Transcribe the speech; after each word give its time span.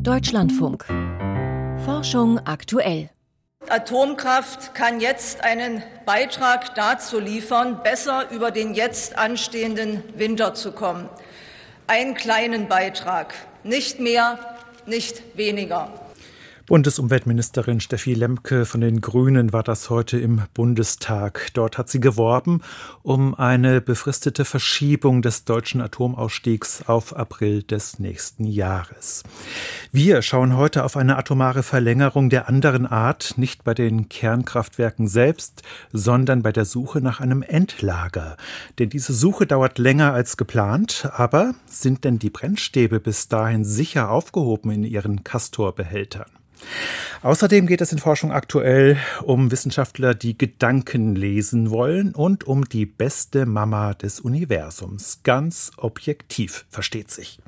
Deutschlandfunk. 0.00 0.84
Forschung 1.84 2.38
aktuell. 2.44 3.10
Atomkraft 3.68 4.74
kann 4.74 5.00
jetzt 5.00 5.42
einen 5.42 5.82
Beitrag 6.04 6.74
dazu 6.74 7.20
liefern, 7.20 7.82
besser 7.82 8.30
über 8.30 8.50
den 8.50 8.74
jetzt 8.74 9.16
anstehenden 9.18 10.02
Winter 10.16 10.54
zu 10.54 10.72
kommen. 10.72 11.08
Einen 11.86 12.14
kleinen 12.14 12.68
Beitrag, 12.68 13.34
nicht 13.64 14.00
mehr, 14.00 14.38
nicht 14.86 15.36
weniger. 15.36 15.90
Bundesumweltministerin 16.66 17.78
Steffi 17.78 18.14
Lemke 18.14 18.66
von 18.66 18.80
den 18.80 19.00
Grünen 19.00 19.52
war 19.52 19.62
das 19.62 19.88
heute 19.88 20.18
im 20.18 20.42
Bundestag. 20.52 21.46
Dort 21.54 21.78
hat 21.78 21.88
sie 21.88 22.00
geworben 22.00 22.60
um 23.04 23.36
eine 23.36 23.80
befristete 23.80 24.44
Verschiebung 24.44 25.22
des 25.22 25.44
deutschen 25.44 25.80
Atomausstiegs 25.80 26.82
auf 26.88 27.14
April 27.14 27.62
des 27.62 28.00
nächsten 28.00 28.44
Jahres. 28.46 29.22
Wir 29.92 30.22
schauen 30.22 30.56
heute 30.56 30.82
auf 30.82 30.96
eine 30.96 31.16
atomare 31.16 31.62
Verlängerung 31.62 32.30
der 32.30 32.48
anderen 32.48 32.84
Art, 32.84 33.34
nicht 33.36 33.62
bei 33.62 33.72
den 33.72 34.08
Kernkraftwerken 34.08 35.06
selbst, 35.06 35.62
sondern 35.92 36.42
bei 36.42 36.50
der 36.50 36.64
Suche 36.64 37.00
nach 37.00 37.20
einem 37.20 37.42
Endlager. 37.42 38.36
Denn 38.80 38.88
diese 38.88 39.12
Suche 39.14 39.46
dauert 39.46 39.78
länger 39.78 40.12
als 40.12 40.36
geplant, 40.36 41.08
aber 41.12 41.54
sind 41.66 42.02
denn 42.02 42.18
die 42.18 42.30
Brennstäbe 42.30 42.98
bis 42.98 43.28
dahin 43.28 43.64
sicher 43.64 44.10
aufgehoben 44.10 44.72
in 44.72 44.82
ihren 44.82 45.22
Castorbehältern? 45.22 46.26
Außerdem 47.22 47.66
geht 47.66 47.80
es 47.80 47.92
in 47.92 47.98
Forschung 47.98 48.32
aktuell 48.32 48.98
um 49.22 49.50
Wissenschaftler, 49.50 50.14
die 50.14 50.36
Gedanken 50.36 51.14
lesen 51.14 51.70
wollen 51.70 52.14
und 52.14 52.44
um 52.44 52.68
die 52.68 52.86
beste 52.86 53.46
Mama 53.46 53.94
des 53.94 54.20
Universums. 54.20 55.20
Ganz 55.22 55.72
objektiv, 55.76 56.66
versteht 56.68 57.10
sich. 57.10 57.38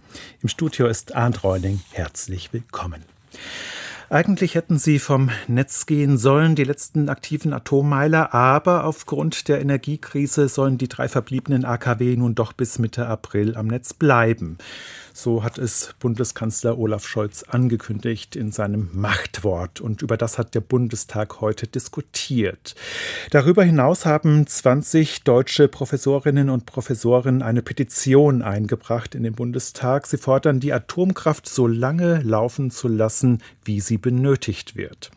Im 0.42 0.48
Studio 0.48 0.86
ist 0.86 1.14
Arndt 1.14 1.44
Reuning. 1.44 1.80
Herzlich 1.92 2.52
willkommen. 2.52 3.04
Eigentlich 4.10 4.54
hätten 4.54 4.78
sie 4.78 4.98
vom 4.98 5.28
Netz 5.48 5.84
gehen 5.84 6.16
sollen, 6.16 6.54
die 6.54 6.64
letzten 6.64 7.10
aktiven 7.10 7.52
Atommeiler, 7.52 8.32
aber 8.32 8.84
aufgrund 8.84 9.48
der 9.48 9.60
Energiekrise 9.60 10.48
sollen 10.48 10.78
die 10.78 10.88
drei 10.88 11.08
verbliebenen 11.08 11.66
AKW 11.66 12.16
nun 12.16 12.34
doch 12.34 12.54
bis 12.54 12.78
Mitte 12.78 13.06
April 13.06 13.54
am 13.54 13.66
Netz 13.66 13.92
bleiben. 13.92 14.56
So 15.20 15.42
hat 15.42 15.58
es 15.58 15.96
Bundeskanzler 15.98 16.78
Olaf 16.78 17.04
Scholz 17.04 17.42
angekündigt 17.42 18.36
in 18.36 18.52
seinem 18.52 18.88
Machtwort. 18.92 19.80
Und 19.80 20.00
über 20.00 20.16
das 20.16 20.38
hat 20.38 20.54
der 20.54 20.60
Bundestag 20.60 21.40
heute 21.40 21.66
diskutiert. 21.66 22.76
Darüber 23.32 23.64
hinaus 23.64 24.06
haben 24.06 24.46
20 24.46 25.24
deutsche 25.24 25.66
Professorinnen 25.66 26.48
und 26.48 26.66
Professoren 26.66 27.42
eine 27.42 27.62
Petition 27.62 28.42
eingebracht 28.42 29.16
in 29.16 29.24
den 29.24 29.34
Bundestag. 29.34 30.06
Sie 30.06 30.18
fordern, 30.18 30.60
die 30.60 30.72
Atomkraft 30.72 31.48
so 31.48 31.66
lange 31.66 32.20
laufen 32.22 32.70
zu 32.70 32.86
lassen, 32.86 33.42
wie 33.68 33.80
sie 33.80 33.98
benötigt 33.98 34.74
wird. 34.74 35.12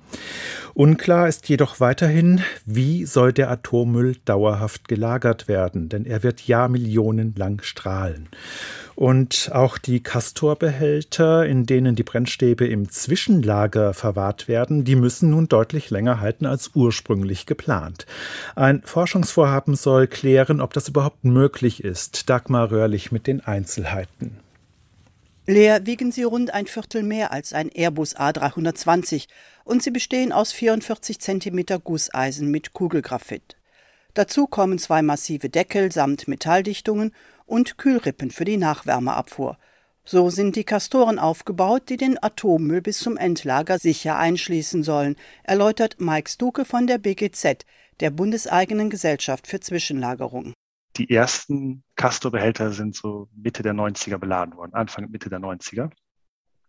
Unklar 0.73 1.27
ist 1.27 1.49
jedoch 1.49 1.79
weiterhin, 1.79 2.41
wie 2.65 3.05
soll 3.05 3.33
der 3.33 3.49
Atommüll 3.49 4.17
dauerhaft 4.25 4.87
gelagert 4.87 5.47
werden, 5.47 5.89
denn 5.89 6.05
er 6.05 6.21
wird 6.23 6.47
Jahrmillionen 6.47 7.33
lang 7.35 7.63
strahlen. 7.63 8.29
Und 8.95 9.49
auch 9.53 9.77
die 9.77 10.03
Castorbehälter, 10.03 11.45
in 11.45 11.65
denen 11.65 11.95
die 11.95 12.03
Brennstäbe 12.03 12.67
im 12.67 12.89
Zwischenlager 12.89 13.93
verwahrt 13.93 14.47
werden, 14.47 14.83
die 14.83 14.95
müssen 14.95 15.31
nun 15.31 15.47
deutlich 15.47 15.89
länger 15.89 16.19
halten 16.19 16.45
als 16.45 16.71
ursprünglich 16.75 17.45
geplant. 17.45 18.05
Ein 18.55 18.81
Forschungsvorhaben 18.83 19.75
soll 19.75 20.07
klären, 20.07 20.61
ob 20.61 20.73
das 20.73 20.87
überhaupt 20.87 21.23
möglich 21.23 21.83
ist. 21.83 22.29
Dagmar 22.29 22.69
Röhrlich 22.69 23.11
mit 23.11 23.27
den 23.27 23.41
Einzelheiten. 23.41 24.37
Leer 25.51 25.85
wiegen 25.85 26.13
sie 26.13 26.23
rund 26.23 26.53
ein 26.53 26.65
Viertel 26.65 27.03
mehr 27.03 27.33
als 27.33 27.51
ein 27.51 27.69
Airbus 27.69 28.15
A320 28.15 29.27
und 29.65 29.83
sie 29.83 29.91
bestehen 29.91 30.31
aus 30.31 30.53
44 30.53 31.19
cm 31.19 31.65
Gusseisen 31.83 32.49
mit 32.49 32.71
Kugelgraphit. 32.71 33.57
Dazu 34.13 34.47
kommen 34.47 34.79
zwei 34.79 35.01
massive 35.01 35.49
Deckel 35.49 35.91
samt 35.91 36.29
Metalldichtungen 36.29 37.13
und 37.45 37.77
Kühlrippen 37.77 38.31
für 38.31 38.45
die 38.45 38.55
Nachwärmeabfuhr. 38.55 39.57
So 40.05 40.29
sind 40.29 40.55
die 40.55 40.63
Kastoren 40.63 41.19
aufgebaut, 41.19 41.89
die 41.89 41.97
den 41.97 42.17
Atommüll 42.23 42.81
bis 42.81 42.99
zum 42.99 43.17
Endlager 43.17 43.77
sicher 43.77 44.17
einschließen 44.17 44.83
sollen, 44.83 45.17
erläutert 45.43 45.99
Mike 45.99 46.29
Stuke 46.29 46.63
von 46.63 46.87
der 46.87 46.97
BGZ, 46.97 47.65
der 47.99 48.09
bundeseigenen 48.09 48.89
Gesellschaft 48.89 49.47
für 49.47 49.59
Zwischenlagerung. 49.59 50.53
Die 51.01 51.09
ersten 51.09 51.83
Castor-Behälter 51.95 52.73
sind 52.73 52.95
so 52.95 53.27
Mitte 53.35 53.63
der 53.63 53.73
90er 53.73 54.19
beladen 54.19 54.55
worden, 54.55 54.75
Anfang 54.75 55.09
Mitte 55.09 55.31
der 55.31 55.39
90er. 55.39 55.89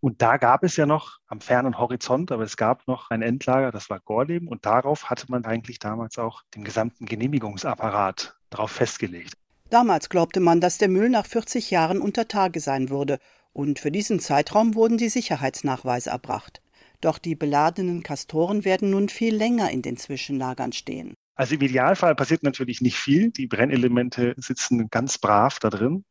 Und 0.00 0.22
da 0.22 0.38
gab 0.38 0.64
es 0.64 0.74
ja 0.78 0.86
noch 0.86 1.18
am 1.26 1.42
fernen 1.42 1.76
Horizont, 1.76 2.32
aber 2.32 2.42
es 2.42 2.56
gab 2.56 2.88
noch 2.88 3.10
ein 3.10 3.20
Endlager, 3.20 3.70
das 3.70 3.90
war 3.90 4.00
Gorleben. 4.00 4.48
Und 4.48 4.64
darauf 4.64 5.10
hatte 5.10 5.26
man 5.28 5.44
eigentlich 5.44 5.80
damals 5.80 6.16
auch 6.16 6.40
den 6.54 6.64
gesamten 6.64 7.04
Genehmigungsapparat 7.04 8.34
darauf 8.48 8.70
festgelegt. 8.70 9.34
Damals 9.68 10.08
glaubte 10.08 10.40
man, 10.40 10.62
dass 10.62 10.78
der 10.78 10.88
Müll 10.88 11.10
nach 11.10 11.26
40 11.26 11.70
Jahren 11.70 12.00
unter 12.00 12.26
Tage 12.26 12.60
sein 12.60 12.88
würde. 12.88 13.18
Und 13.52 13.80
für 13.80 13.90
diesen 13.90 14.18
Zeitraum 14.18 14.74
wurden 14.74 14.96
die 14.96 15.10
Sicherheitsnachweise 15.10 16.08
erbracht. 16.08 16.62
Doch 17.02 17.18
die 17.18 17.34
beladenen 17.34 18.02
Kastoren 18.02 18.64
werden 18.64 18.88
nun 18.88 19.10
viel 19.10 19.36
länger 19.36 19.70
in 19.70 19.82
den 19.82 19.98
Zwischenlagern 19.98 20.72
stehen. 20.72 21.12
Also 21.34 21.54
im 21.54 21.62
Idealfall 21.62 22.14
passiert 22.14 22.42
natürlich 22.42 22.80
nicht 22.80 22.96
viel. 22.96 23.30
Die 23.30 23.46
Brennelemente 23.46 24.34
sitzen 24.36 24.88
ganz 24.90 25.18
brav 25.18 25.58
da 25.58 25.70
drin. 25.70 26.04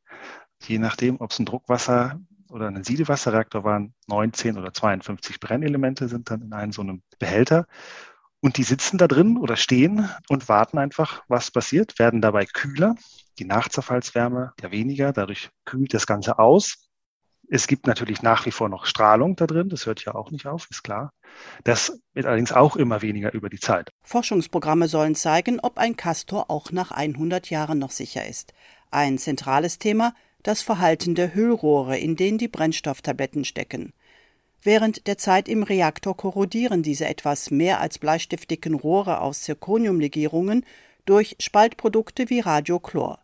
Je 0.64 0.80
nachdem, 0.80 1.20
ob 1.20 1.32
es 1.32 1.40
ein 1.40 1.46
Druckwasser 1.46 2.20
oder 2.50 2.68
ein 2.68 2.84
Siedewasserreaktor 2.84 3.64
waren 3.64 3.94
19 4.08 4.58
oder 4.58 4.74
52 4.74 5.40
Brennelemente 5.40 6.08
sind 6.08 6.30
dann 6.30 6.42
in 6.42 6.54
einem 6.54 6.72
so 6.72 6.82
einem 6.82 7.02
Behälter. 7.20 7.66
Und 8.42 8.58
die 8.58 8.64
sitzen 8.64 8.98
da 8.98 9.08
drin 9.08 9.38
oder 9.38 9.56
stehen 9.56 10.10
und 10.28 10.50
warten 10.50 10.80
einfach, 10.80 11.24
was 11.28 11.52
passiert, 11.52 12.00
werden 12.00 12.22
dabei 12.22 12.46
kühler. 12.46 12.96
Die 13.38 13.46
Nachzerfallswärme 13.46 14.54
ja 14.60 14.72
weniger, 14.72 15.14
dadurch 15.14 15.52
kühlt 15.64 15.94
das 15.94 16.08
Ganze 16.08 16.40
aus. 16.40 16.91
Es 17.54 17.68
gibt 17.68 17.86
natürlich 17.86 18.22
nach 18.22 18.46
wie 18.46 18.52
vor 18.52 18.70
noch 18.70 18.86
Strahlung 18.86 19.36
da 19.36 19.46
drin, 19.46 19.68
das 19.68 19.86
hört 19.86 20.06
ja 20.06 20.16
auch 20.16 20.32
nicht 20.32 20.48
auf, 20.48 20.68
ist 20.72 20.84
klar. 20.84 21.12
Das 21.66 22.00
wird 22.14 22.26
allerdings 22.26 22.54
auch 22.54 22.78
immer 22.78 23.02
weniger 23.02 23.34
über 23.34 23.50
die 23.50 23.60
Zeit. 23.60 23.90
Forschungsprogramme 24.04 24.88
sollen 24.88 25.16
zeigen, 25.16 25.60
ob 25.60 25.78
ein 25.78 25.98
Castor 25.98 26.50
auch 26.50 26.72
nach 26.72 26.92
100 26.92 27.50
Jahren 27.50 27.78
noch 27.78 27.92
sicher 27.92 28.26
ist. 28.26 28.54
Ein 28.90 29.18
zentrales 29.18 29.80
Thema 29.80 30.14
das 30.44 30.62
Verhalten 30.62 31.14
der 31.14 31.36
Hüllrohre, 31.36 31.98
in 31.98 32.16
denen 32.16 32.38
die 32.38 32.48
Brennstofftabletten 32.48 33.44
stecken. 33.44 33.92
Während 34.64 35.06
der 35.08 35.18
Zeit 35.18 35.50
im 35.50 35.64
Reaktor 35.64 36.16
korrodieren 36.16 36.84
diese 36.84 37.06
etwas 37.06 37.52
mehr 37.52 37.82
als 37.82 38.00
bleistiftdicken 38.00 38.76
Rohre 38.76 39.20
aus 39.20 39.42
Zirconiumlegierungen 39.42 40.66
durch 41.06 41.36
Spaltprodukte 41.40 42.30
wie 42.30 42.40
Radiochlor. 42.40 43.20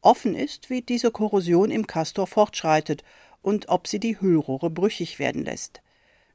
Offen 0.00 0.34
ist, 0.34 0.70
wie 0.70 0.82
diese 0.82 1.10
Korrosion 1.10 1.70
im 1.70 1.86
Castor 1.86 2.26
fortschreitet 2.26 3.04
und 3.42 3.68
ob 3.68 3.86
sie 3.86 4.00
die 4.00 4.20
Hüllrohre 4.20 4.70
brüchig 4.70 5.18
werden 5.18 5.44
lässt. 5.44 5.82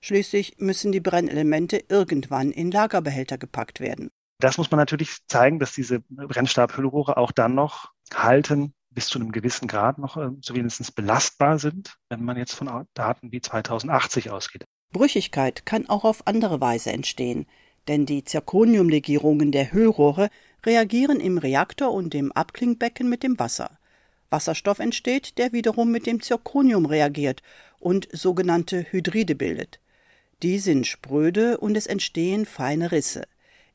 Schließlich 0.02 0.58
müssen 0.60 0.92
die 0.92 1.00
Brennelemente 1.00 1.84
irgendwann 1.90 2.52
in 2.52 2.72
Lagerbehälter 2.72 3.38
gepackt 3.38 3.80
werden. 3.80 4.12
Das 4.40 4.58
muss 4.58 4.70
man 4.70 4.80
natürlich 4.80 5.26
zeigen, 5.28 5.60
dass 5.60 5.74
diese 5.74 6.02
Brennstabhüllrohre 6.10 7.18
auch 7.18 7.32
dann 7.32 7.56
noch 7.56 7.92
halten, 8.14 8.74
bis 8.90 9.08
zu 9.08 9.20
einem 9.20 9.32
gewissen 9.32 9.68
Grad 9.68 9.98
noch 9.98 10.18
äh, 10.18 10.30
zumindest 10.42 10.96
belastbar 10.96 11.60
sind, 11.60 11.98
wenn 12.10 12.24
man 12.24 12.38
jetzt 12.38 12.54
von 12.54 12.86
Daten 12.94 13.32
wie 13.32 13.42
2080 13.42 14.30
ausgeht. 14.30 14.66
Brüchigkeit 14.92 15.66
kann 15.66 15.90
auch 15.90 16.06
auf 16.06 16.26
andere 16.28 16.62
Weise 16.62 16.92
entstehen, 16.92 17.46
denn 17.88 18.06
die 18.06 18.24
Zirconiumlegierungen 18.24 19.52
der 19.52 19.72
Hüllrohre 19.72 20.30
reagieren 20.66 21.20
im 21.20 21.38
Reaktor 21.38 21.92
und 21.92 22.16
im 22.16 22.32
Abklingbecken 22.32 23.10
mit 23.10 23.24
dem 23.24 23.38
Wasser. 23.38 23.78
Wasserstoff 24.36 24.80
entsteht, 24.80 25.38
der 25.38 25.54
wiederum 25.54 25.92
mit 25.92 26.06
dem 26.06 26.22
Zirconium 26.22 26.86
reagiert 26.86 27.42
und 27.80 28.10
sogenannte 28.12 28.86
Hydride 28.92 29.34
bildet. 29.34 29.80
Die 30.44 30.60
sind 30.60 30.86
spröde 30.86 31.58
und 31.58 31.78
es 31.78 31.88
entstehen 31.88 32.46
feine 32.46 32.92
Risse. 32.92 33.24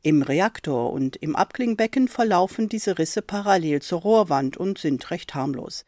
Im 0.03 0.21
Reaktor 0.21 0.93
und 0.93 1.17
im 1.17 1.35
Abklingbecken 1.35 2.09
verlaufen 2.09 2.69
diese 2.69 2.99
Risse 2.99 3.23
parallel 3.23 3.81
zur 3.81 4.03
Rohrwand 4.03 4.59
und 4.59 4.77
sind 4.77 5.11
recht 5.11 5.35
harmlos. 5.35 5.87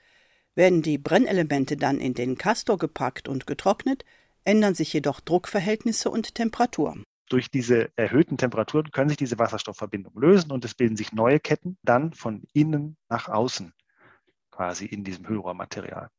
Werden 0.55 0.81
die 0.81 0.97
Brennelemente 0.97 1.77
dann 1.77 2.01
in 2.01 2.15
den 2.15 2.39
Castor 2.39 2.79
gepackt 2.79 3.29
und 3.29 3.47
getrocknet, 3.47 4.07
ändern 4.45 4.75
sich 4.75 4.91
jedoch 4.95 5.21
Druckverhältnisse 5.21 6.11
und 6.11 6.35
Temperatur. 6.35 6.97
Durch 7.29 7.51
diese 7.51 7.91
erhöhten 7.97 8.39
Temperaturen 8.39 8.91
können 8.91 9.11
sich 9.11 9.19
diese 9.19 9.39
Wasserstoffverbindungen 9.39 10.21
lösen 10.21 10.51
und 10.51 10.65
es 10.65 10.75
bilden 10.75 10.97
sich 10.97 11.13
neue 11.13 11.41
Ketten 11.41 11.77
dann 11.83 12.15
von 12.15 12.45
innen 12.55 12.97
nach 13.11 13.29
außen 13.29 13.75
quasi 14.53 14.87
in 14.87 15.03
diesem 15.03 15.27
Hüllrohrmaterial. 15.27 16.11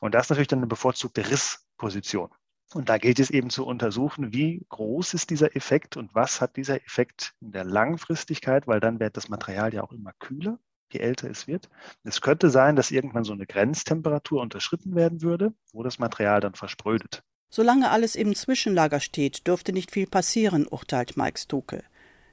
Und 0.00 0.14
das 0.14 0.26
ist 0.26 0.30
natürlich 0.30 0.48
dann 0.48 0.60
eine 0.60 0.66
bevorzugte 0.66 1.28
Rissposition. 1.28 2.30
Und 2.74 2.88
da 2.88 2.96
gilt 2.96 3.20
es 3.20 3.30
eben 3.30 3.50
zu 3.50 3.66
untersuchen, 3.66 4.32
wie 4.32 4.64
groß 4.70 5.12
ist 5.12 5.28
dieser 5.28 5.54
Effekt 5.54 5.98
und 5.98 6.14
was 6.14 6.40
hat 6.40 6.56
dieser 6.56 6.82
Effekt 6.82 7.34
in 7.40 7.52
der 7.52 7.64
Langfristigkeit, 7.64 8.66
weil 8.66 8.80
dann 8.80 8.98
wird 8.98 9.16
das 9.18 9.28
Material 9.28 9.74
ja 9.74 9.82
auch 9.82 9.92
immer 9.92 10.12
kühler, 10.18 10.58
je 10.90 11.00
älter 11.00 11.30
es 11.30 11.46
wird. 11.46 11.68
Es 12.02 12.22
könnte 12.22 12.48
sein, 12.48 12.74
dass 12.74 12.90
irgendwann 12.90 13.24
so 13.24 13.34
eine 13.34 13.46
Grenztemperatur 13.46 14.40
unterschritten 14.40 14.94
werden 14.94 15.20
würde, 15.20 15.52
wo 15.72 15.82
das 15.82 15.98
Material 15.98 16.40
dann 16.40 16.54
versprödet. 16.54 17.22
Solange 17.50 17.90
alles 17.90 18.14
im 18.14 18.34
Zwischenlager 18.34 19.00
steht, 19.00 19.46
dürfte 19.46 19.74
nicht 19.74 19.90
viel 19.90 20.06
passieren, 20.06 20.66
urteilt 20.66 21.18
Mike 21.18 21.38
Stuke. 21.38 21.84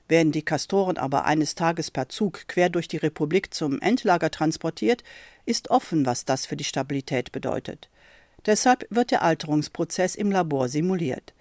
Werden 0.10 0.32
die 0.32 0.42
Kastoren 0.42 0.98
aber 0.98 1.26
eines 1.26 1.56
Tages 1.56 1.92
per 1.92 2.10
Zug 2.10 2.48
quer 2.48 2.70
durch 2.70 2.88
die 2.88 2.98
Republik 2.98 3.54
zum 3.54 3.80
Endlager 3.80 4.32
transportiert, 4.32 5.04
ist 5.46 5.70
offen, 5.70 6.06
was 6.06 6.26
das 6.26 6.48
für 6.48 6.58
die 6.58 6.64
Stabilität 6.64 7.32
bedeutet. 7.32 7.90
Deshalb 8.46 8.88
wird 8.90 9.12
der 9.12 9.22
Alterungsprozess 9.22 10.16
im 10.16 10.32
Labor 10.32 10.68
simuliert. 10.68 11.34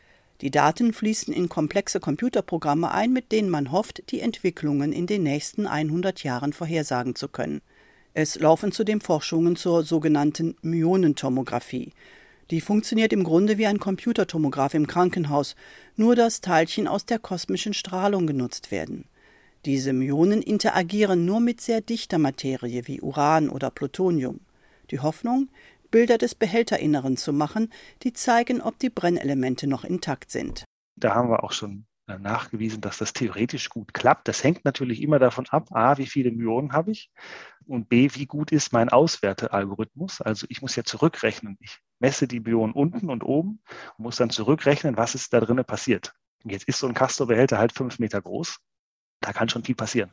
Die 0.43 0.51
Daten 0.51 0.93
fließen 0.93 1.33
in 1.33 1.49
komplexe 1.49 1.99
Computerprogramme 1.99 2.93
ein, 2.93 3.13
mit 3.13 3.33
denen 3.33 3.51
man 3.51 3.73
hofft, 3.73 4.11
die 4.11 4.21
Entwicklungen 4.21 4.93
in 4.93 5.07
den 5.07 5.23
nächsten 5.23 5.67
100 5.67 6.23
Jahren 6.23 6.53
vorhersagen 6.53 7.15
zu 7.15 7.29
können. 7.29 7.63
Es 8.15 8.39
laufen 8.39 8.71
zudem 8.71 9.01
Forschungen 9.01 9.57
zur 9.57 9.83
sogenannten 9.83 10.57
Myonentomographie. 10.63 11.93
Die 12.51 12.61
funktioniert 12.61 13.13
im 13.13 13.25
Grunde 13.25 13.59
wie 13.59 13.67
ein 13.67 13.79
Computertomograph 13.79 14.75
im 14.75 14.87
Krankenhaus, 14.87 15.55
nur 15.97 16.17
dass 16.17 16.41
Teilchen 16.41 16.89
aus 16.89 17.05
der 17.05 17.19
kosmischen 17.19 17.75
Strahlung 17.75 18.27
genutzt 18.27 18.71
werden. 18.71 19.05
Diese 19.65 19.93
Myonen 19.93 20.41
interagieren 20.41 21.27
nur 21.27 21.41
mit 21.41 21.61
sehr 21.61 21.81
dichter 21.81 22.19
Materie 22.19 22.87
wie 22.87 23.01
Uran 23.01 23.51
oder 23.51 23.71
Plutonium. 23.71 24.41
Die 24.91 25.01
Hoffnung, 25.01 25.49
Bilder 25.91 26.17
des 26.17 26.35
Behälterinneren 26.35 27.17
zu 27.17 27.33
machen, 27.33 27.71
die 28.03 28.13
zeigen, 28.13 28.63
ob 28.63 28.79
die 28.79 28.91
Brennelemente 28.91 29.67
noch 29.67 29.85
intakt 29.85 30.31
sind. 30.31 30.65
Da 30.97 31.15
haben 31.15 31.29
wir 31.29 31.45
auch 31.45 31.53
schon 31.53 31.85
nachgewiesen, 32.17 32.81
dass 32.81 32.99
das 32.99 33.13
theoretisch 33.13 33.69
gut 33.69 33.93
klappt. 33.93 34.29
Das 34.29 34.43
hängt 34.43 34.65
natürlich 34.65 35.03
immer 35.03 35.19
davon 35.19 35.47
ab, 35.51 35.69
a, 35.73 35.99
wie 35.99 36.07
viele 36.07 36.31
Myonen 36.31 36.73
habe 36.73 36.93
ich 36.93 37.11
und 37.67 37.89
b, 37.89 38.09
wie 38.15 38.27
gut 38.27 38.51
ist 38.51 38.73
mein 38.73 38.89
Auswertealgorithmus. 38.89 40.23
Also 40.23 40.47
ich 40.49 40.63
muss 40.63 40.77
ja 40.77 40.85
zurückrechnen. 40.85 41.59
Ich 41.61 41.79
messe 41.99 42.27
die 42.27 42.41
Myonen 42.41 42.75
unten 42.75 43.11
und 43.11 43.23
oben 43.23 43.61
und 43.99 44.03
muss 44.03 44.17
dann 44.17 44.31
zurückrechnen, 44.31 44.97
was 44.97 45.15
ist 45.15 45.33
da 45.33 45.41
drinnen 45.41 45.65
passiert. 45.65 46.15
Jetzt 46.45 46.67
ist 46.69 46.79
so 46.79 46.87
ein 46.87 46.95
Castor-Behälter 46.95 47.59
halt 47.59 47.73
fünf 47.73 47.99
Meter 47.99 48.23
groß. 48.23 48.59
Da 49.21 49.33
kann 49.33 49.49
schon 49.49 49.65
viel 49.65 49.75
passieren. 49.75 50.11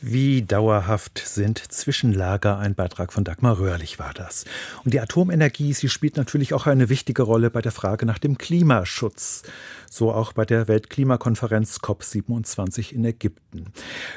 Wie 0.00 0.42
dauerhaft 0.42 1.22
sind 1.24 1.58
Zwischenlager? 1.72 2.58
Ein 2.58 2.74
Beitrag 2.74 3.12
von 3.12 3.24
Dagmar 3.24 3.58
Röhrlich 3.58 3.98
war 3.98 4.14
das. 4.14 4.44
Und 4.84 4.94
die 4.94 5.00
Atomenergie, 5.00 5.72
sie 5.72 5.88
spielt 5.88 6.16
natürlich 6.16 6.54
auch 6.54 6.66
eine 6.66 6.88
wichtige 6.88 7.22
Rolle 7.22 7.50
bei 7.50 7.60
der 7.60 7.72
Frage 7.72 8.06
nach 8.06 8.18
dem 8.18 8.38
Klimaschutz. 8.38 9.42
So 9.90 10.12
auch 10.12 10.32
bei 10.32 10.44
der 10.44 10.68
Weltklimakonferenz 10.68 11.78
COP27 11.78 12.92
in 12.92 13.04
Ägypten. 13.04 13.72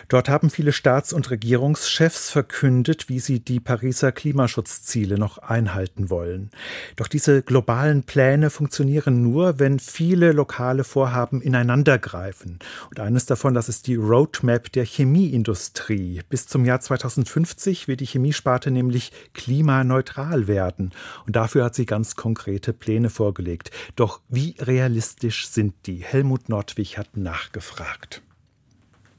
Dort 0.08 0.30
haben 0.30 0.52
viele 0.52 0.72
Staats- 0.72 1.14
und 1.14 1.32
Regierungschefs 1.32 2.30
verkündet, 2.30 3.10
wie 3.10 3.20
sie 3.20 3.40
die 3.40 3.60
Pariser 3.60 4.12
Klimaschutzziele 4.12 5.18
noch 5.18 5.40
einhalten 5.40 6.12
wollen. 6.12 6.52
Doch 6.96 7.08
diese 7.08 7.42
globalen 7.42 8.04
Pläne 8.04 8.52
funktionieren 8.52 9.24
nur, 9.24 9.58
wenn 9.58 9.80
viele 9.80 10.32
lokale 10.32 10.84
Vorhaben 10.84 11.42
ineinandergreifen. 11.42 12.60
Und 12.92 13.00
eines 13.00 13.26
davon, 13.26 13.56
das 13.56 13.68
ist 13.68 13.88
die 13.88 13.96
Roadmap 13.96 14.72
der 14.72 14.86
Chemie 14.86 15.30
Chemieindustrie. 15.44 16.22
Bis 16.30 16.48
zum 16.48 16.66
Jahr 16.66 16.80
2050 16.80 17.88
wird 17.88 18.00
die 18.00 18.06
Chemiesparte 18.06 18.72
nämlich 18.72 19.12
klimaneutral 19.34 20.48
werden. 20.48 20.92
Und 21.26 21.36
dafür 21.36 21.66
hat 21.66 21.76
sie 21.76 21.86
ganz 21.86 22.16
konkrete 22.16 22.74
Pläne 22.74 23.10
vorgelegt. 23.10 23.72
Doch 23.96 24.22
wie 24.30 24.56
realistisch 24.60 25.48
sind 25.48 25.74
die? 25.86 26.04
Helmut 26.04 26.50
Nordwig 26.50 26.98
hat 26.98 27.18
nachgefragt. 27.18 28.22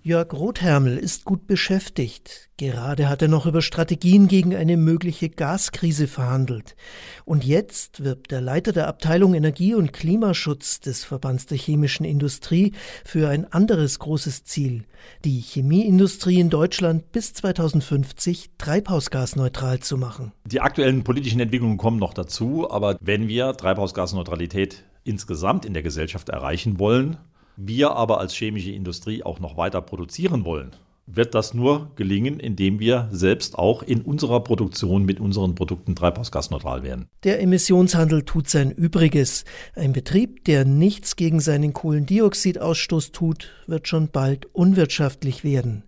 Jörg 0.06 0.35
Rothermel 0.35 0.99
ist 0.99 1.25
gut 1.25 1.47
beschäftigt. 1.47 2.51
Gerade 2.59 3.09
hat 3.09 3.23
er 3.23 3.29
noch 3.29 3.47
über 3.47 3.62
Strategien 3.62 4.29
gegen 4.29 4.55
eine 4.55 4.77
mögliche 4.77 5.31
Gaskrise 5.31 6.09
verhandelt. 6.09 6.77
Und 7.25 7.43
jetzt 7.43 8.05
wirbt 8.05 8.31
der 8.31 8.43
Leiter 8.43 8.73
der 8.73 8.87
Abteilung 8.87 9.33
Energie 9.33 9.73
und 9.73 9.95
Klimaschutz 9.95 10.81
des 10.81 11.06
Verbands 11.06 11.47
der 11.47 11.56
chemischen 11.56 12.05
Industrie 12.05 12.73
für 13.03 13.31
ein 13.31 13.51
anderes 13.51 13.99
großes 13.99 14.45
Ziel, 14.45 14.85
die 15.25 15.41
Chemieindustrie 15.41 16.39
in 16.39 16.51
Deutschland 16.51 17.11
bis 17.11 17.33
2050 17.33 18.51
treibhausgasneutral 18.59 19.81
zu 19.81 19.97
machen. 19.97 20.33
Die 20.45 20.61
aktuellen 20.61 21.03
politischen 21.03 21.41
Entwicklungen 21.41 21.79
kommen 21.79 21.99
noch 21.99 22.12
dazu, 22.12 22.71
aber 22.71 22.99
wenn 23.01 23.27
wir 23.27 23.55
Treibhausgasneutralität 23.55 24.85
insgesamt 25.05 25.65
in 25.65 25.73
der 25.73 25.83
Gesellschaft 25.83 26.29
erreichen 26.29 26.79
wollen, 26.79 27.17
wir 27.56 27.93
aber 27.93 28.21
als 28.21 28.35
chemische 28.35 28.71
Industrie 28.71 29.23
auch 29.23 29.41
noch 29.41 29.56
weiter 29.56 29.81
produzieren 29.81 30.45
wollen, 30.45 30.73
wird 31.06 31.35
das 31.35 31.53
nur 31.53 31.91
gelingen, 31.97 32.41
indem 32.41 32.81
wir 32.81 33.09
selbst 33.12 33.59
auch 33.59 33.83
in 33.83 34.01
unserer 34.01 34.41
Produktion 34.41 35.05
mit 35.05 35.21
unseren 35.21 35.55
Produkten 35.55 35.95
treibhausgasneutral 35.95 36.83
werden. 36.83 37.09
Der 37.25 37.43
Emissionshandel 37.43 38.23
tut 38.23 38.49
sein 38.49 38.71
Übriges. 38.71 39.45
Ein 39.75 39.93
Betrieb, 39.93 40.45
der 40.45 40.65
nichts 40.65 41.17
gegen 41.17 41.41
seinen 41.41 41.73
Kohlendioxidausstoß 41.73 43.12
tut, 43.12 43.51
wird 43.67 43.87
schon 43.87 44.09
bald 44.09 44.47
unwirtschaftlich 44.55 45.45
werden. 45.45 45.85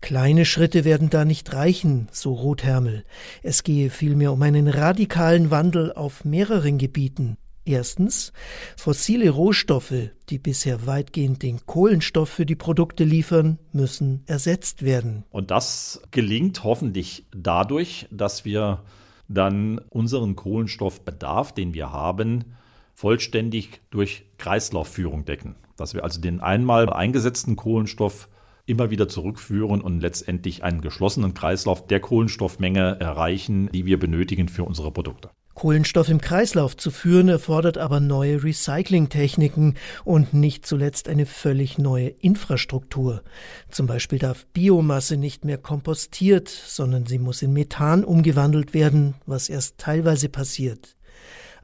Kleine 0.00 0.44
Schritte 0.44 0.84
werden 0.84 1.10
da 1.10 1.24
nicht 1.24 1.52
reichen, 1.54 2.08
so 2.10 2.32
Rothermel. 2.32 3.04
Es 3.42 3.62
gehe 3.62 3.90
vielmehr 3.90 4.32
um 4.32 4.42
einen 4.42 4.68
radikalen 4.68 5.50
Wandel 5.50 5.92
auf 5.92 6.24
mehreren 6.24 6.78
Gebieten. 6.78 7.36
Erstens, 7.66 8.32
fossile 8.76 9.30
Rohstoffe, 9.30 10.10
die 10.28 10.38
bisher 10.38 10.86
weitgehend 10.86 11.42
den 11.42 11.64
Kohlenstoff 11.64 12.28
für 12.28 12.44
die 12.44 12.56
Produkte 12.56 13.04
liefern, 13.04 13.58
müssen 13.72 14.22
ersetzt 14.26 14.82
werden. 14.82 15.24
Und 15.30 15.50
das 15.50 16.02
gelingt 16.10 16.62
hoffentlich 16.62 17.24
dadurch, 17.34 18.06
dass 18.10 18.44
wir 18.44 18.82
dann 19.28 19.78
unseren 19.88 20.36
Kohlenstoffbedarf, 20.36 21.52
den 21.52 21.72
wir 21.72 21.90
haben, 21.90 22.44
vollständig 22.92 23.80
durch 23.90 24.24
Kreislaufführung 24.36 25.24
decken. 25.24 25.56
Dass 25.76 25.94
wir 25.94 26.04
also 26.04 26.20
den 26.20 26.40
einmal 26.40 26.90
eingesetzten 26.90 27.56
Kohlenstoff 27.56 28.28
immer 28.66 28.90
wieder 28.90 29.08
zurückführen 29.08 29.80
und 29.80 30.00
letztendlich 30.00 30.62
einen 30.62 30.80
geschlossenen 30.80 31.34
Kreislauf 31.34 31.86
der 31.86 32.00
Kohlenstoffmenge 32.00 32.98
erreichen, 33.00 33.68
die 33.72 33.86
wir 33.86 33.98
benötigen 33.98 34.48
für 34.48 34.64
unsere 34.64 34.90
Produkte. 34.90 35.30
Kohlenstoff 35.54 36.08
im 36.08 36.20
Kreislauf 36.20 36.76
zu 36.76 36.90
führen 36.90 37.28
erfordert 37.28 37.78
aber 37.78 38.00
neue 38.00 38.42
Recyclingtechniken 38.42 39.76
und 40.04 40.34
nicht 40.34 40.66
zuletzt 40.66 41.08
eine 41.08 41.26
völlig 41.26 41.78
neue 41.78 42.08
Infrastruktur. 42.08 43.22
Zum 43.70 43.86
Beispiel 43.86 44.18
darf 44.18 44.46
Biomasse 44.46 45.16
nicht 45.16 45.44
mehr 45.44 45.58
kompostiert, 45.58 46.48
sondern 46.48 47.06
sie 47.06 47.18
muss 47.18 47.42
in 47.42 47.52
Methan 47.52 48.04
umgewandelt 48.04 48.74
werden, 48.74 49.14
was 49.26 49.48
erst 49.48 49.78
teilweise 49.78 50.28
passiert 50.28 50.96